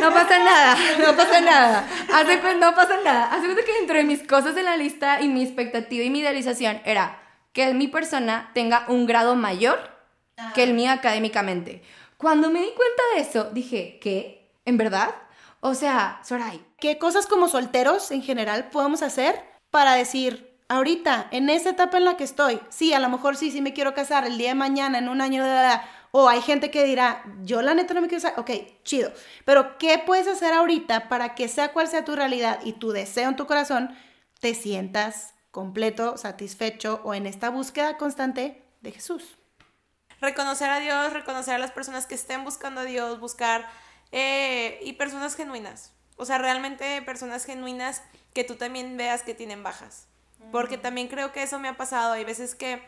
[0.00, 1.88] no, pasa nada, no pasa nada.
[2.14, 3.32] Hace cu- no pasa nada.
[3.32, 6.20] Hace cuenta que dentro de mis cosas en la lista y mi expectativa y mi
[6.20, 7.20] idealización era
[7.52, 9.78] que mi persona tenga un grado mayor
[10.54, 11.82] que el mío académicamente.
[12.16, 14.52] Cuando me di cuenta de eso, dije, ¿qué?
[14.64, 15.14] ¿En verdad?
[15.60, 21.50] O sea, Soray, ¿Qué cosas como solteros en general podemos hacer para decir, ahorita, en
[21.50, 24.26] esa etapa en la que estoy, sí, a lo mejor sí, sí me quiero casar
[24.26, 27.74] el día de mañana, en un año, de o hay gente que dirá, yo la
[27.74, 28.50] neta no me quiero casar, ok,
[28.82, 29.12] chido,
[29.44, 33.28] pero ¿qué puedes hacer ahorita para que sea cual sea tu realidad y tu deseo
[33.28, 33.94] en tu corazón,
[34.40, 39.36] te sientas completo, satisfecho o en esta búsqueda constante de Jesús?
[40.20, 43.68] Reconocer a Dios, reconocer a las personas que estén buscando a Dios, buscar
[44.10, 45.92] eh, y personas genuinas.
[46.16, 48.02] O sea, realmente personas genuinas
[48.34, 50.08] que tú también veas que tienen bajas.
[50.52, 52.12] Porque también creo que eso me ha pasado.
[52.12, 52.80] Hay veces que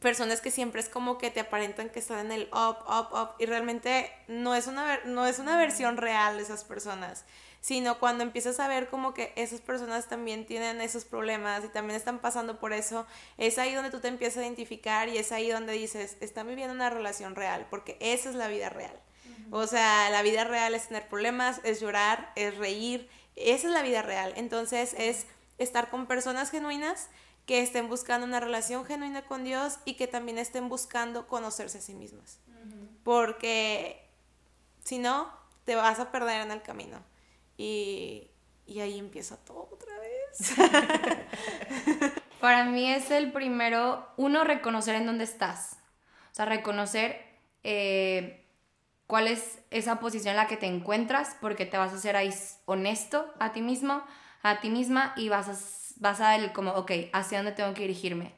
[0.00, 3.28] personas que siempre es como que te aparentan que están en el up, up, up
[3.38, 7.24] y realmente no es una, no es una versión real de esas personas,
[7.60, 11.96] sino cuando empiezas a ver como que esas personas también tienen esos problemas y también
[11.96, 15.50] están pasando por eso, es ahí donde tú te empiezas a identificar y es ahí
[15.50, 18.94] donde dices, están viviendo una relación real, porque esa es la vida real.
[19.50, 23.82] O sea, la vida real es tener problemas, es llorar, es reír, esa es la
[23.82, 24.34] vida real.
[24.36, 25.26] Entonces es
[25.58, 27.08] estar con personas genuinas
[27.46, 31.80] que estén buscando una relación genuina con Dios y que también estén buscando conocerse a
[31.80, 32.40] sí mismas.
[33.04, 34.06] Porque
[34.84, 35.30] si no,
[35.64, 36.98] te vas a perder en el camino.
[37.56, 38.30] Y,
[38.66, 40.54] y ahí empieza todo otra vez.
[42.40, 45.78] Para mí es el primero, uno, reconocer en dónde estás.
[46.30, 47.24] O sea, reconocer
[47.64, 48.46] eh,
[49.06, 52.32] cuál es esa posición en la que te encuentras, porque te vas a hacer ahí
[52.66, 54.02] honesto a ti mismo
[54.42, 57.82] a ti misma y vas a, vas a ver como, ok, ¿hacia dónde tengo que
[57.82, 58.32] dirigirme?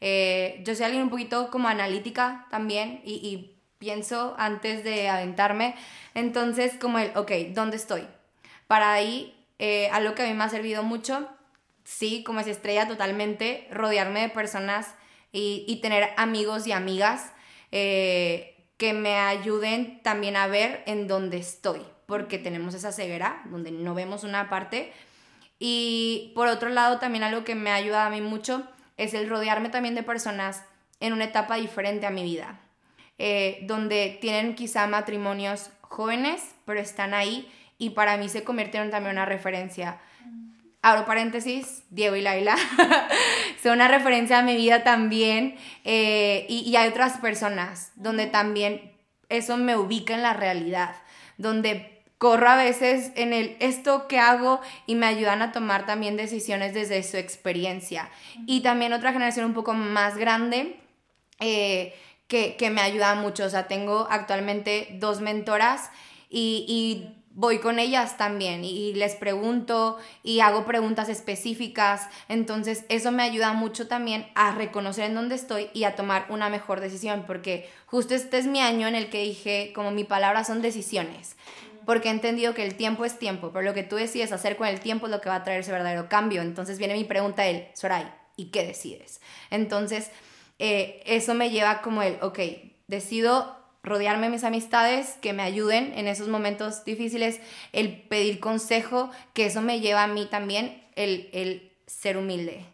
[0.00, 5.74] Eh, yo soy alguien un poquito como analítica también y, pienso antes de aventarme.
[6.14, 8.06] Entonces, como el, ok, ¿dónde estoy?
[8.66, 11.26] Para ahí, eh, algo que a mí me ha servido mucho,
[11.82, 14.94] sí, como es estrella totalmente, rodearme de personas
[15.32, 17.32] y, tener amigos y amigas
[17.72, 23.70] eh, que me ayuden también a ver en dónde estoy, porque tenemos esa ceguera donde
[23.70, 24.92] no vemos una parte
[25.62, 29.28] y por otro lado, también algo que me ha ayudado a mí mucho es el
[29.28, 30.64] rodearme también de personas
[31.00, 32.60] en una etapa diferente a mi vida,
[33.18, 37.46] eh, donde tienen quizá matrimonios jóvenes, pero están ahí
[37.76, 40.00] y para mí se convirtieron también en una referencia.
[40.80, 42.56] Abro paréntesis, Diego y Laila,
[43.62, 48.92] son una referencia a mi vida también eh, y, y hay otras personas donde también
[49.28, 50.96] eso me ubica en la realidad,
[51.36, 56.18] donde corro a veces en el esto que hago y me ayudan a tomar también
[56.18, 58.10] decisiones desde su experiencia.
[58.46, 60.78] Y también otra generación un poco más grande
[61.40, 61.94] eh,
[62.28, 63.46] que, me ayuda mucho.
[63.46, 65.90] O sea, tengo actualmente dos mentoras
[66.28, 72.06] y, voy con ellas también y, les pregunto y hago preguntas específicas.
[72.28, 76.50] Entonces eso me ayuda mucho también a reconocer en dónde estoy y a tomar una
[76.50, 80.44] mejor decisión porque justo este es mi año en el que dije como mi palabra
[80.44, 81.36] son decisiones
[81.86, 84.66] porque he entendido que el tiempo es tiempo, pero lo que tú decides hacer con
[84.66, 86.42] el tiempo es lo que va a traer ese verdadero cambio.
[86.42, 89.20] Entonces viene mi pregunta él, Soray, ¿y qué decides?
[89.50, 90.10] Entonces,
[90.58, 92.38] eh, eso me lleva como el, ok,
[92.86, 97.40] decido rodearme de mis amistades que me ayuden en esos momentos difíciles,
[97.72, 102.64] el pedir consejo, que eso me lleva a mí también el, el ser humilde.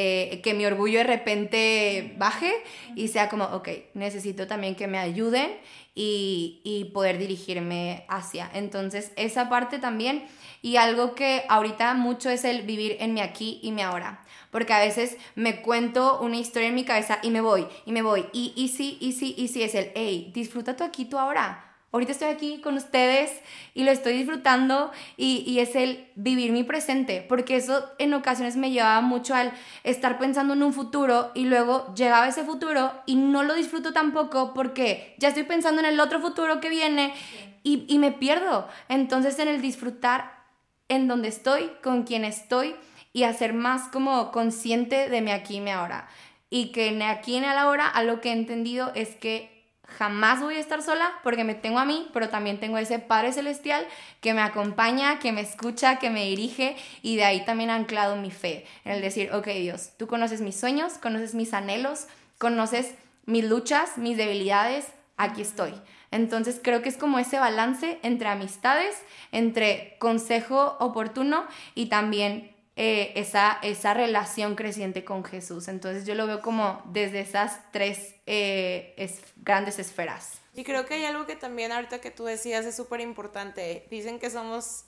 [0.00, 2.52] Eh, que mi orgullo de repente baje
[2.94, 5.50] y sea como, ok, necesito también que me ayuden
[5.92, 8.48] y, poder dirigirme hacia.
[8.54, 10.24] Entonces, esa parte también.
[10.62, 14.24] Y algo que ahorita mucho es el vivir en mi aquí y mi ahora.
[14.52, 18.02] Porque a veces me cuento una historia en mi cabeza y me voy, y me
[18.02, 18.26] voy.
[18.32, 21.67] Y, y sí, y sí, y sí, es el, hey, disfruta tu aquí, tu ahora.
[21.90, 23.30] Ahorita estoy aquí con ustedes
[23.72, 28.70] y lo estoy disfrutando y, es el vivir mi presente, porque eso en ocasiones me
[28.70, 29.52] llevaba mucho al
[29.84, 34.52] estar pensando en un futuro y luego llegaba ese futuro y no lo disfruto tampoco
[34.52, 37.14] porque ya estoy pensando en el otro futuro que viene
[37.62, 38.68] y, y me pierdo.
[38.90, 40.44] Entonces en el disfrutar
[40.88, 42.76] en donde estoy, con quien estoy
[43.14, 46.06] y hacer más como consciente de mi aquí y mi ahora.
[46.50, 49.57] Y que en aquí y en el ahora a lo que he entendido es que
[49.96, 53.32] jamás voy a estar sola porque me tengo a mí, pero también tengo ese Padre
[53.32, 53.86] Celestial
[54.20, 58.30] que me acompaña, que me escucha, que me dirige y de ahí también anclado mi
[58.30, 62.06] fe, en el decir, ok Dios, tú conoces mis sueños, conoces mis anhelos,
[62.38, 65.74] conoces mis luchas, mis debilidades, aquí estoy.
[66.10, 68.96] Entonces creo que es como ese balance entre amistades,
[69.32, 75.66] entre consejo oportuno y también eh, esa, esa relación creciente con Jesús.
[75.66, 78.94] Entonces yo lo veo como desde esas tres eh,
[79.38, 80.34] grandes esferas.
[80.54, 83.84] Y creo que hay algo que también ahorita que tú decías es súper importante.
[83.90, 84.84] Dicen que somos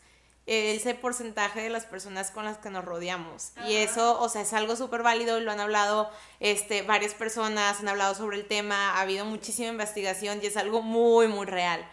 [0.46, 3.54] ese porcentaje de las personas con las que nos rodeamos.
[3.66, 7.88] Y eso, o sea, es algo súper válido, lo han hablado este, varias personas, han
[7.88, 11.84] hablado sobre el tema, ha habido muchísima investigación y es algo muy, muy real.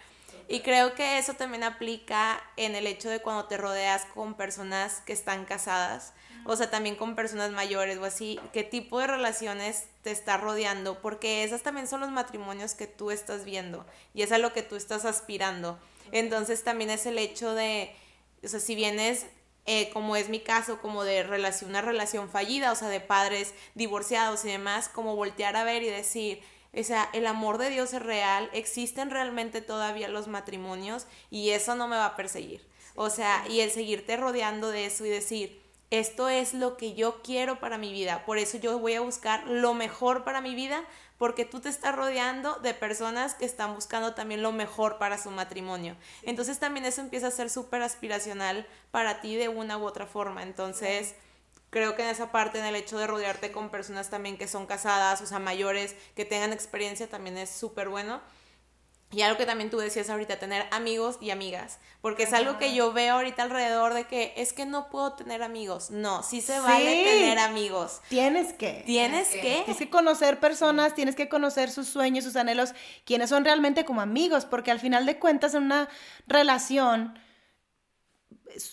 [0.48, 5.02] Y creo que eso también aplica en el hecho de cuando te rodeas con personas
[5.02, 6.14] que están casadas,
[6.46, 11.02] o sea, también con personas mayores o así, qué tipo de relaciones te está rodeando,
[11.02, 14.64] porque esas también son los matrimonios que tú estás viendo y es a lo que
[14.64, 15.78] tú estás aspirando.
[16.14, 17.94] Entonces también es el hecho de,
[18.42, 19.26] o sea, si vienes
[19.70, 23.54] eh, como es mi caso, como de relación, una relación fallida, o sea, de padres
[23.76, 26.42] divorciados y demás, como voltear a ver y decir,
[26.80, 31.76] o sea, el amor de Dios es real, existen realmente todavía los matrimonios y eso
[31.76, 32.68] no me va a perseguir.
[32.96, 37.22] O sea, y el seguirte rodeando de eso y decir, esto es lo que yo
[37.22, 40.84] quiero para mi vida, por eso yo voy a buscar lo mejor para mi vida,
[41.18, 45.32] porque tú te estás rodeando de personas que están buscando también lo mejor para su
[45.32, 45.96] matrimonio.
[46.24, 50.44] Entonces también eso empieza a ser súper aspiracional para ti de una u otra forma.
[50.44, 51.16] Entonces
[51.70, 54.66] creo que en esa parte, en el hecho de rodearte con personas también que son
[54.66, 58.22] casadas, o sea, mayores, que tengan experiencia, también es súper bueno.
[59.10, 62.76] Y algo que también tú decías ahorita, tener amigos y amigas, porque es algo que
[62.76, 65.92] yo veo ahorita alrededor de que es que no puedo tener amigos.
[65.92, 68.02] No, sí se vale tener amigos.
[68.10, 68.84] Tienes que.
[68.86, 69.62] Tienes que.
[69.64, 72.74] Tienes que conocer personas, tienes que conocer sus sueños, sus anhelos,
[73.06, 75.88] quienes son realmente como amigos, porque al final de cuentas en una
[76.28, 77.18] relación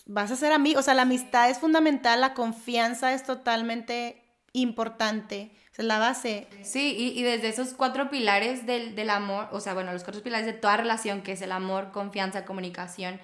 [0.06, 5.50] vas a ser amigos, o sea, la amistad es fundamental, la confianza es totalmente importante
[5.76, 6.46] es la base.
[6.62, 10.46] Sí, y, desde esos cuatro pilares del, del, amor, o sea, bueno, los cuatro pilares
[10.46, 13.20] de toda relación, que es el amor, confianza, comunicación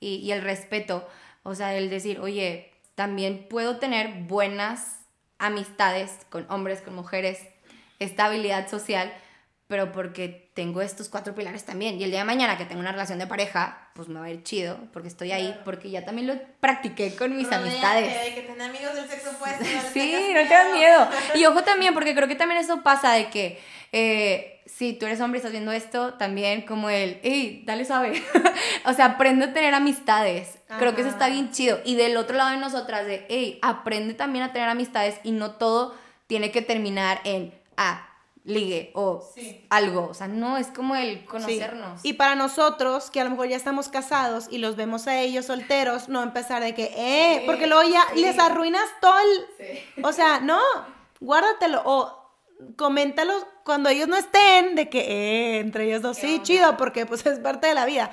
[0.00, 1.06] y, y el respeto,
[1.44, 4.98] o sea, el decir, oye, también puedo tener buenas
[5.38, 7.38] amistades con hombres, con mujeres,
[8.00, 9.12] estabilidad social,
[9.72, 11.98] pero porque tengo estos cuatro pilares también.
[11.98, 14.30] Y el día de mañana que tengo una relación de pareja, pues me va a
[14.30, 18.12] ir chido, porque estoy ahí, porque ya también lo practiqué con mis amistades.
[18.22, 19.64] De que tener amigos del sexo opuesto.
[19.94, 21.08] sí, no tengas miedo.
[21.36, 25.22] Y ojo también, porque creo que también eso pasa de que eh, si tú eres
[25.22, 28.22] hombre y estás viendo esto, también como el, hey, dale suave.
[28.84, 30.58] o sea, aprende a tener amistades.
[30.78, 31.80] Creo que eso está bien chido.
[31.86, 35.52] Y del otro lado de nosotras, de, hey, aprende también a tener amistades y no
[35.52, 38.10] todo tiene que terminar en, ah,
[38.44, 39.28] ligue o
[39.70, 40.08] algo.
[40.10, 42.04] O sea, no, es como el conocernos.
[42.04, 45.46] Y para nosotros, que a lo mejor ya estamos casados y los vemos a ellos
[45.46, 50.04] solteros, no empezar de que, eh, porque luego ya les arruinas todo el...
[50.04, 50.60] O sea, no,
[51.20, 52.18] guárdatelo o
[52.76, 53.32] coméntalo
[53.64, 57.38] cuando ellos no estén, de que, eh, entre ellos dos, sí, chido, porque pues es
[57.38, 58.10] parte de la vida.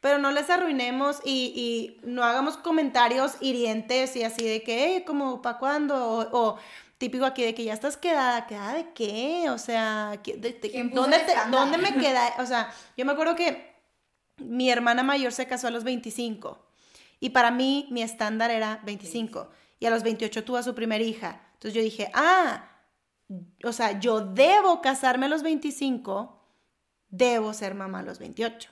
[0.00, 5.04] Pero no les arruinemos y, y no hagamos comentarios hirientes y así de que, eh,
[5.04, 6.28] como, ¿para cuándo?
[6.30, 6.58] o
[6.98, 9.50] típico aquí de que ya estás quedada, ¿quedada de qué?
[9.50, 10.20] O sea,
[10.92, 12.34] ¿dónde, ¿dónde me queda?
[12.38, 13.74] O sea, yo me acuerdo que
[14.38, 16.66] mi hermana mayor se casó a los 25
[17.20, 21.02] y para mí mi estándar era 25 y a los 28 tuvo a su primera
[21.02, 21.40] hija.
[21.54, 22.70] Entonces yo dije, ah,
[23.64, 26.40] o sea, yo debo casarme a los 25,
[27.08, 28.70] debo ser mamá a los 28.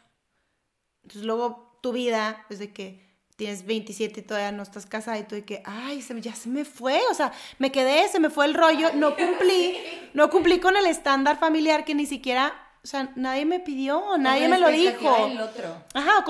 [1.03, 5.35] Entonces luego tu vida, desde que tienes 27 y todavía no estás casada y tú
[5.35, 8.47] de que, ay, se, ya se me fue, o sea, me quedé, se me fue
[8.47, 9.77] el rollo, no cumplí,
[10.14, 14.49] no cumplí con el estándar familiar que ni siquiera, o sea, nadie me pidió, nadie
[14.49, 15.27] me lo dijo.
[15.27, 15.83] El otro.
[15.94, 16.25] Ajá,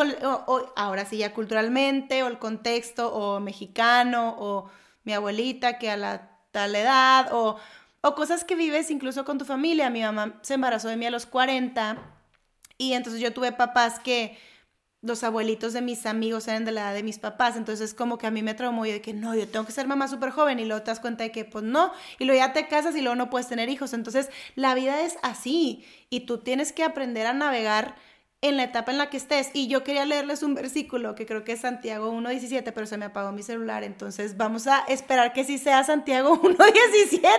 [0.47, 4.71] o, ahora sí, ya culturalmente, o el contexto, o mexicano, o
[5.03, 7.57] mi abuelita que a la tal edad, o,
[8.03, 9.91] o cosas que vives incluso con tu familia.
[9.91, 11.99] Mi mamá se embarazó de mí a los 40
[12.79, 14.39] y entonces yo tuve papás que
[15.05, 18.27] los abuelitos de mis amigos eran de la edad de mis papás, entonces como que
[18.27, 20.59] a mí me traumó y de que no, yo tengo que ser mamá súper joven
[20.59, 23.03] y luego te das cuenta de que pues no, y luego ya te casas y
[23.03, 27.27] luego no puedes tener hijos, entonces la vida es así y tú tienes que aprender
[27.27, 27.97] a navegar
[28.41, 29.51] en la etapa en la que estés.
[29.55, 33.07] Y yo quería leerles un versículo que creo que es Santiago 1.17, pero se me
[33.07, 37.31] apagó mi celular, entonces vamos a esperar que sí sea Santiago 1.17,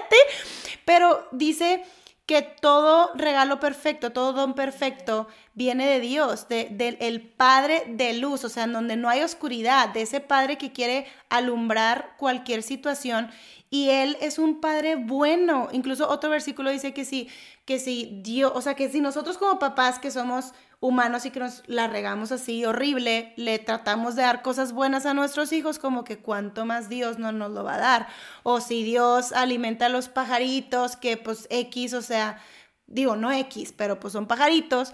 [0.84, 1.84] pero dice
[2.26, 8.14] que todo regalo perfecto, todo don perfecto viene de Dios, del de, el Padre de
[8.14, 12.64] luz, o sea, en donde no hay oscuridad, de ese Padre que quiere alumbrar cualquier
[12.64, 13.30] situación.
[13.70, 15.70] Y Él es un Padre bueno.
[15.72, 17.30] Incluso otro versículo dice que si,
[17.66, 20.54] que si Dios, o sea, que si nosotros como papás que somos
[20.86, 25.14] humanos y que nos la regamos así horrible, le tratamos de dar cosas buenas a
[25.14, 28.08] nuestros hijos, como que cuánto más Dios no nos lo va a dar.
[28.44, 32.40] O si Dios alimenta a los pajaritos, que pues X, o sea,
[32.88, 34.94] digo, no X, pero pues son pajaritos.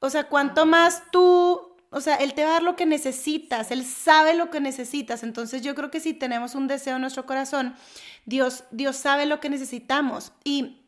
[0.00, 3.70] O sea, cuánto más tú, o sea, Él te va a dar lo que necesitas,
[3.70, 5.22] Él sabe lo que necesitas.
[5.22, 7.74] Entonces yo creo que si tenemos un deseo en nuestro corazón,
[8.26, 10.32] Dios, Dios sabe lo que necesitamos.
[10.44, 10.79] Y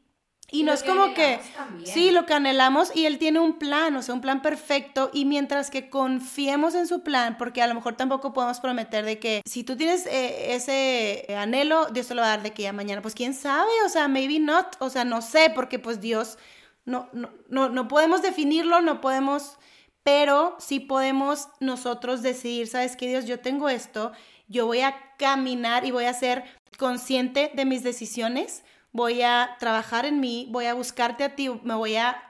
[0.52, 1.40] y, no es como que,
[1.84, 5.24] sí, lo que anhelamos y Él tiene un plan, o sea, un plan perfecto y
[5.24, 9.42] mientras que confiemos en su plan, porque a lo mejor tampoco podemos prometer de que
[9.46, 12.72] si tú tienes eh, ese anhelo, Dios te lo va a dar de que ya
[12.72, 16.38] mañana, pues quién sabe, o sea, maybe not, o sea, no sé, porque pues Dios,
[16.84, 19.58] no, no, no, no podemos definirlo, no podemos
[20.02, 23.26] pero sí podemos nosotros decidir, ¿sabes qué Dios?
[23.26, 24.12] Yo tengo esto,
[24.48, 26.44] yo voy a caminar y voy a ser
[26.76, 31.74] consciente de mis decisiones, voy a trabajar en mí, voy a buscarte a ti, me
[31.74, 32.22] voy a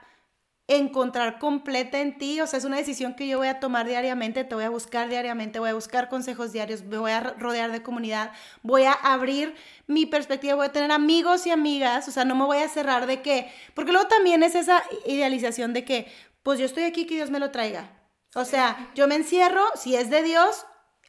[0.67, 4.45] encontrar completa en ti, o sea, es una decisión que yo voy a tomar diariamente,
[4.45, 7.83] te voy a buscar diariamente, voy a buscar consejos diarios, me voy a rodear de
[7.83, 9.55] comunidad, voy a abrir
[9.87, 13.07] mi perspectiva, voy a tener amigos y amigas, o sea, no me voy a cerrar
[13.07, 16.11] de que, porque luego también es esa idealización de que,
[16.43, 17.89] pues yo estoy aquí, que Dios me lo traiga.
[18.35, 20.65] O sea, yo me encierro, si es de Dios,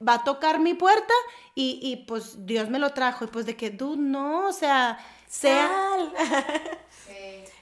[0.07, 1.15] va a tocar mi puerta
[1.55, 4.99] y, y pues Dios me lo trajo, y pues de que, tú no, o sea,
[5.35, 5.71] sea...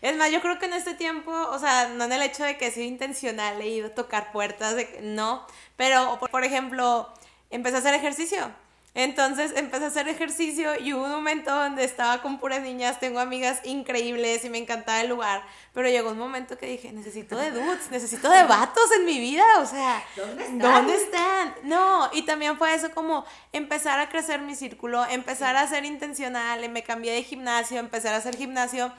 [0.03, 2.59] Es más, yo creo que en este tiempo, o sea, no en el hecho de
[2.59, 5.47] que sea intencional, he ido a tocar puertas, de que, no,
[5.77, 7.09] pero por ejemplo,
[7.51, 8.53] empecé a hacer ejercicio.
[8.95, 13.21] Entonces empecé a hacer ejercicio y hubo un momento donde estaba con puras niñas, tengo
[13.21, 17.53] amigas increíbles y me encantaba el lugar, pero llegó un momento que dije, necesito de
[17.53, 20.59] dudes, necesito de vatos en mi vida, o sea, ¿dónde están?
[20.59, 21.55] ¿Dónde están?
[21.63, 26.69] No, y también fue eso como empezar a crecer mi círculo, empezar a ser intencional,
[26.69, 28.93] me cambié de gimnasio, empezar a hacer gimnasio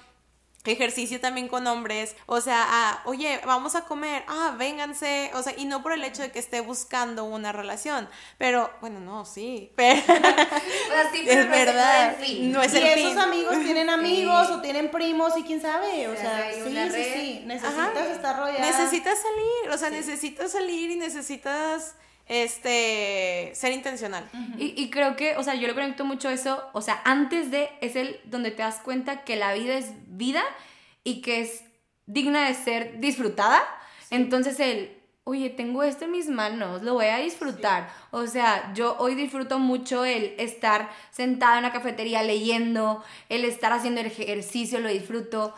[0.71, 5.53] ejercicio también con hombres, o sea, ah, oye, vamos a comer, ah, vénganse, o sea,
[5.57, 8.07] y no por el hecho de que esté buscando una relación,
[8.37, 9.99] pero, bueno, no, sí, pero,
[11.13, 15.61] es verdad, no es el y esos amigos tienen amigos o tienen primos y quién
[15.61, 18.65] sabe, o, sea, sí, sí, sí, necesitas estar rodeada.
[18.65, 21.95] Necesitas salir, o sea, necesitas salir y necesitas
[22.27, 24.29] este, ser intencional.
[24.57, 27.69] y, y, creo que, o sea, yo le conecto mucho eso, o sea, antes de
[27.81, 30.43] es el donde te das cuenta que la vida es vida
[31.03, 31.63] y que es
[32.05, 33.61] digna de ser disfrutada.
[34.09, 37.89] Entonces el, oye, tengo esto en mis manos, lo voy a disfrutar.
[38.11, 43.71] O sea, yo hoy disfruto mucho el estar sentada en la cafetería leyendo, el estar
[43.71, 45.53] haciendo ejercicio, lo disfruto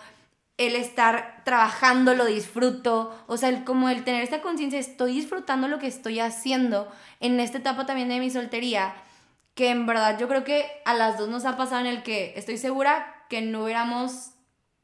[0.58, 5.68] el estar trabajando lo disfruto, o sea, el, como el tener esta conciencia, estoy disfrutando
[5.68, 6.90] lo que estoy haciendo
[7.20, 8.94] en esta etapa también de mi soltería,
[9.54, 12.34] que en verdad yo creo que a las dos nos ha pasado en el que
[12.38, 14.32] estoy segura que no hubiéramos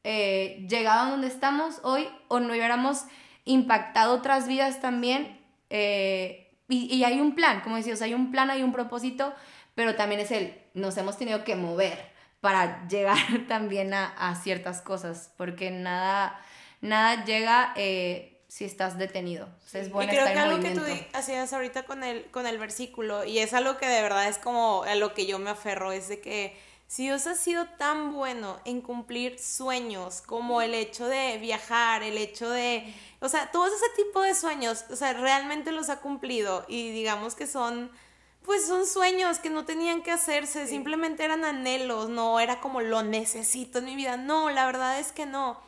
[0.04, 3.04] eh, llegado a donde estamos hoy o no hubiéramos
[3.44, 5.40] impactado otras vidas también.
[5.70, 9.34] Eh, y, hay un plan, como decía, o sea, hay un plan, hay un propósito,
[9.74, 12.11] pero también es el, nos hemos tenido que mover
[12.42, 16.38] para llegar también a, ciertas cosas, porque nada,
[16.82, 19.48] nada llega eh, si estás detenido.
[19.72, 20.82] es bueno y creo que algo que tú
[21.14, 24.82] hacías ahorita con el, con el versículo, y es algo que de verdad es como
[24.82, 26.54] a lo que yo me aferro, es de que
[26.88, 32.18] si Dios ha sido tan bueno en cumplir sueños como el hecho de viajar, el
[32.18, 36.66] hecho de, o sea, todo ese tipo de sueños, o sea, realmente los ha cumplido
[36.68, 37.90] y digamos que son
[38.44, 43.02] pues son sueños que no tenían que hacerse, simplemente eran anhelos, no era como lo
[43.02, 44.16] necesito en mi vida.
[44.16, 45.60] No, la verdad es que no.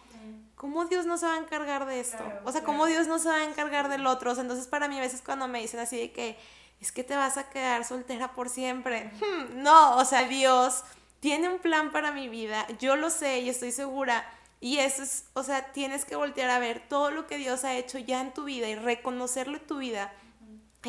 [0.56, 2.24] ¿Cómo Dios no se va a encargar de esto?
[2.44, 4.32] o sea, ¿cómo Dios no se va a encargar del otro?
[4.32, 6.38] O sea, entonces para mí a veces cuando me dicen así de que
[6.80, 9.10] es que te vas a quedar soltera por siempre.
[9.20, 10.82] Hmm, no, o sea, Dios
[11.20, 14.24] tiene un plan para mi vida, yo lo sé y estoy segura.
[14.60, 17.74] Y eso es, o sea, tienes que voltear a ver todo lo que Dios ha
[17.74, 20.12] hecho ya en tu vida y reconocerlo en tu vida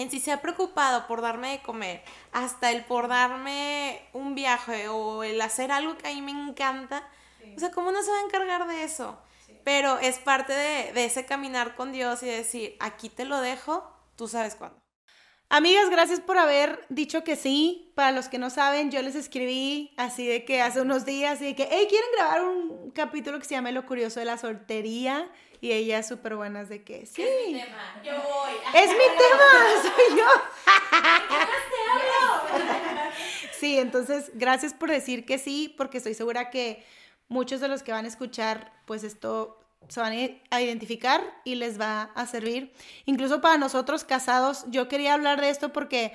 [0.01, 4.89] en si se ha preocupado por darme de comer, hasta el por darme un viaje
[4.89, 7.07] o el hacer algo que a mí me encanta,
[7.55, 9.17] o sea, ¿cómo no se va a encargar de eso?
[9.63, 13.89] Pero es parte de, de ese caminar con Dios y decir, aquí te lo dejo,
[14.15, 14.85] tú sabes cuándo.
[15.49, 17.91] Amigas, gracias por haber dicho que sí.
[17.95, 21.45] Para los que no saben, yo les escribí así de que hace unos días y
[21.45, 25.31] de que, hey, ¿quieren grabar un capítulo que se llama Lo Curioso de la Soltería?
[25.61, 27.21] Y ellas súper buenas de que, sí.
[27.21, 28.53] Es mi tema, yo voy.
[28.73, 29.47] Es mi tema,
[29.81, 30.27] soy yo.
[33.59, 36.83] sí, entonces, gracias por decir que sí, porque estoy segura que
[37.27, 41.79] muchos de los que van a escuchar, pues esto se van a identificar y les
[41.79, 42.73] va a servir.
[43.05, 46.13] Incluso para nosotros casados, yo quería hablar de esto porque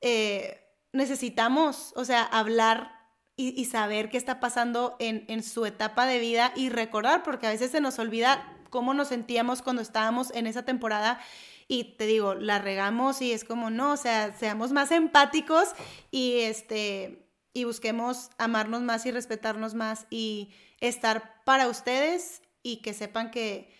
[0.00, 0.60] eh,
[0.92, 2.98] necesitamos, o sea, hablar
[3.36, 7.50] y, saber qué está pasando en, en, su etapa de vida y recordar, porque a
[7.50, 11.20] veces se nos olvida cómo nos sentíamos cuando estábamos en esa temporada.
[11.68, 15.68] Y te digo, la regamos y es como, no, o sea, seamos más empáticos
[16.10, 20.50] y este, y busquemos amarnos más y respetarnos más y
[20.80, 23.72] estar para ustedes y que sepan que,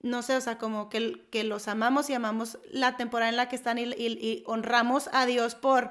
[0.00, 3.48] no sé, o sea, como que, que los amamos y amamos la temporada en la
[3.48, 5.90] que están y, honramos a Dios por,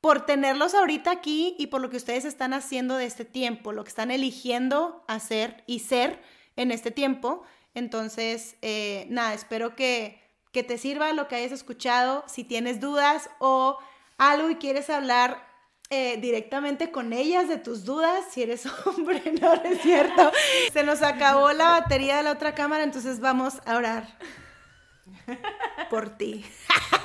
[0.00, 3.84] por tenerlos ahorita aquí y por lo que ustedes están haciendo de este tiempo, lo
[3.84, 6.20] que están eligiendo hacer y ser
[6.56, 7.42] en este tiempo.
[7.76, 10.18] Entonces, eh, nada, espero que,
[10.50, 12.24] que te sirva lo que hayas escuchado.
[12.26, 13.78] Si tienes dudas o
[14.16, 15.46] algo y quieres hablar
[15.90, 20.32] eh, directamente con ellas de tus dudas, si eres hombre, no, es cierto.
[20.72, 24.08] Se nos acabó la batería de la otra cámara, entonces vamos a orar.
[25.90, 26.46] por ti.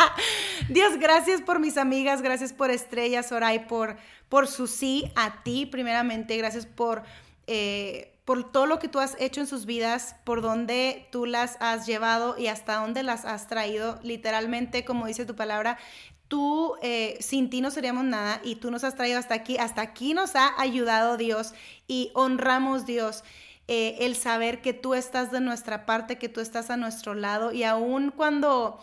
[0.70, 3.98] Dios, gracias por mis amigas, gracias por Estrella, Soray, por,
[4.30, 7.04] por su sí a ti, primeramente, gracias por...
[7.46, 11.58] Eh, por todo lo que tú has hecho en sus vidas, por dónde tú las
[11.60, 14.00] has llevado y hasta dónde las has traído.
[14.04, 15.78] Literalmente, como dice tu palabra,
[16.28, 19.82] tú eh, sin ti no seríamos nada y tú nos has traído hasta aquí, hasta
[19.82, 21.54] aquí nos ha ayudado Dios
[21.88, 23.24] y honramos Dios.
[23.68, 27.52] Eh, el saber que tú estás de nuestra parte, que tú estás a nuestro lado
[27.52, 28.80] y aun cuando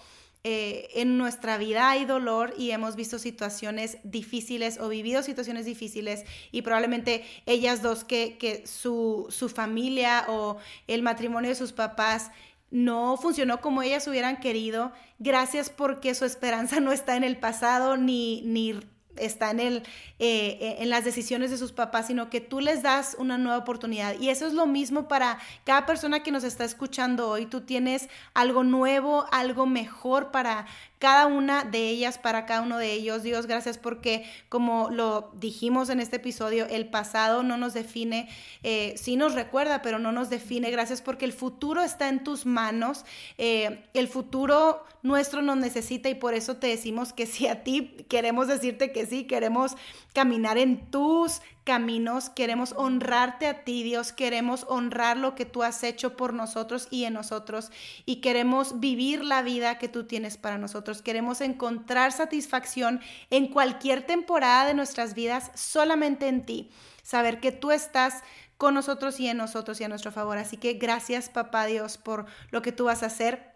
[0.50, 6.24] eh, en nuestra vida hay dolor y hemos visto situaciones difíciles o vivido situaciones difíciles
[6.52, 12.30] y probablemente ellas dos que, que su, su familia o el matrimonio de sus papás
[12.70, 14.90] no funcionó como ellas hubieran querido.
[15.18, 18.80] Gracias porque su esperanza no está en el pasado ni, ni
[19.16, 19.76] está en, el,
[20.18, 23.58] eh, eh, en las decisiones de sus papás, sino que tú les das una nueva
[23.58, 24.18] oportunidad.
[24.18, 27.46] Y eso es lo mismo para cada persona que nos está escuchando hoy.
[27.46, 30.66] Tú tienes algo nuevo, algo mejor para
[30.98, 33.22] cada una de ellas, para cada uno de ellos.
[33.22, 38.28] Dios, gracias porque como lo dijimos en este episodio, el pasado no nos define,
[38.62, 40.70] eh, sí nos recuerda, pero no nos define.
[40.70, 43.04] Gracias porque el futuro está en tus manos.
[43.38, 48.04] Eh, el futuro nuestro nos necesita y por eso te decimos que si a ti
[48.08, 49.76] queremos decirte que sí, queremos
[50.12, 55.84] caminar en tus caminos, queremos honrarte a ti, Dios, queremos honrar lo que tú has
[55.84, 57.70] hecho por nosotros y en nosotros
[58.06, 61.02] y queremos vivir la vida que tú tienes para nosotros.
[61.02, 66.70] Queremos encontrar satisfacción en cualquier temporada de nuestras vidas solamente en ti.
[67.02, 68.22] Saber que tú estás
[68.56, 70.38] con nosotros y en nosotros y a nuestro favor.
[70.38, 73.47] Así que gracias, papá Dios, por lo que tú vas a hacer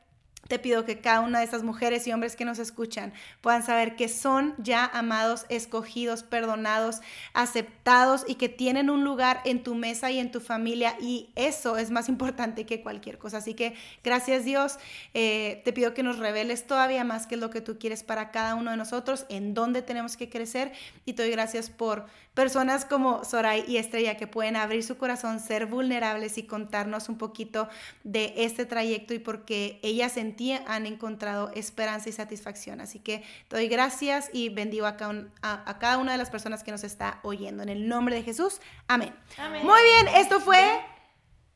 [0.48, 3.96] te pido que cada una de estas mujeres y hombres que nos escuchan puedan saber
[3.96, 7.00] que son ya amados, escogidos, perdonados,
[7.32, 11.76] aceptados y que tienen un lugar en tu mesa y en tu familia y eso
[11.78, 13.38] es más importante que cualquier cosa.
[13.38, 14.78] Así que gracias Dios,
[15.14, 18.30] eh, te pido que nos reveles todavía más qué es lo que tú quieres para
[18.30, 20.72] cada uno de nosotros, en dónde tenemos que crecer
[21.04, 25.38] y te doy gracias por personas como Soray y Estrella que pueden abrir su corazón,
[25.38, 27.68] ser vulnerables y contarnos un poquito
[28.04, 32.80] de este trayecto y porque ellas en ti han encontrado esperanza y satisfacción.
[32.80, 36.84] Así que te doy gracias y bendigo a cada, una de las personas que nos
[36.84, 37.62] está oyendo.
[37.62, 39.14] En el nombre de Jesús, amén.
[39.38, 39.64] amén.
[39.64, 40.80] Muy bien, esto fue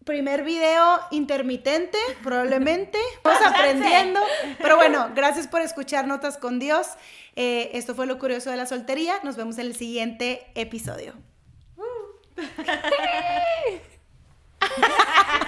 [0.05, 2.99] primer video intermitente, probablemente.
[3.25, 4.21] Vamos aprendiendo.
[4.59, 6.87] Pero bueno, gracias por escuchar Notas con Dios.
[7.35, 9.17] Eh, esto fue lo curioso de la soltería.
[9.25, 11.15] Nos vemos en el siguiente episodio.
[11.77, 11.83] Uh.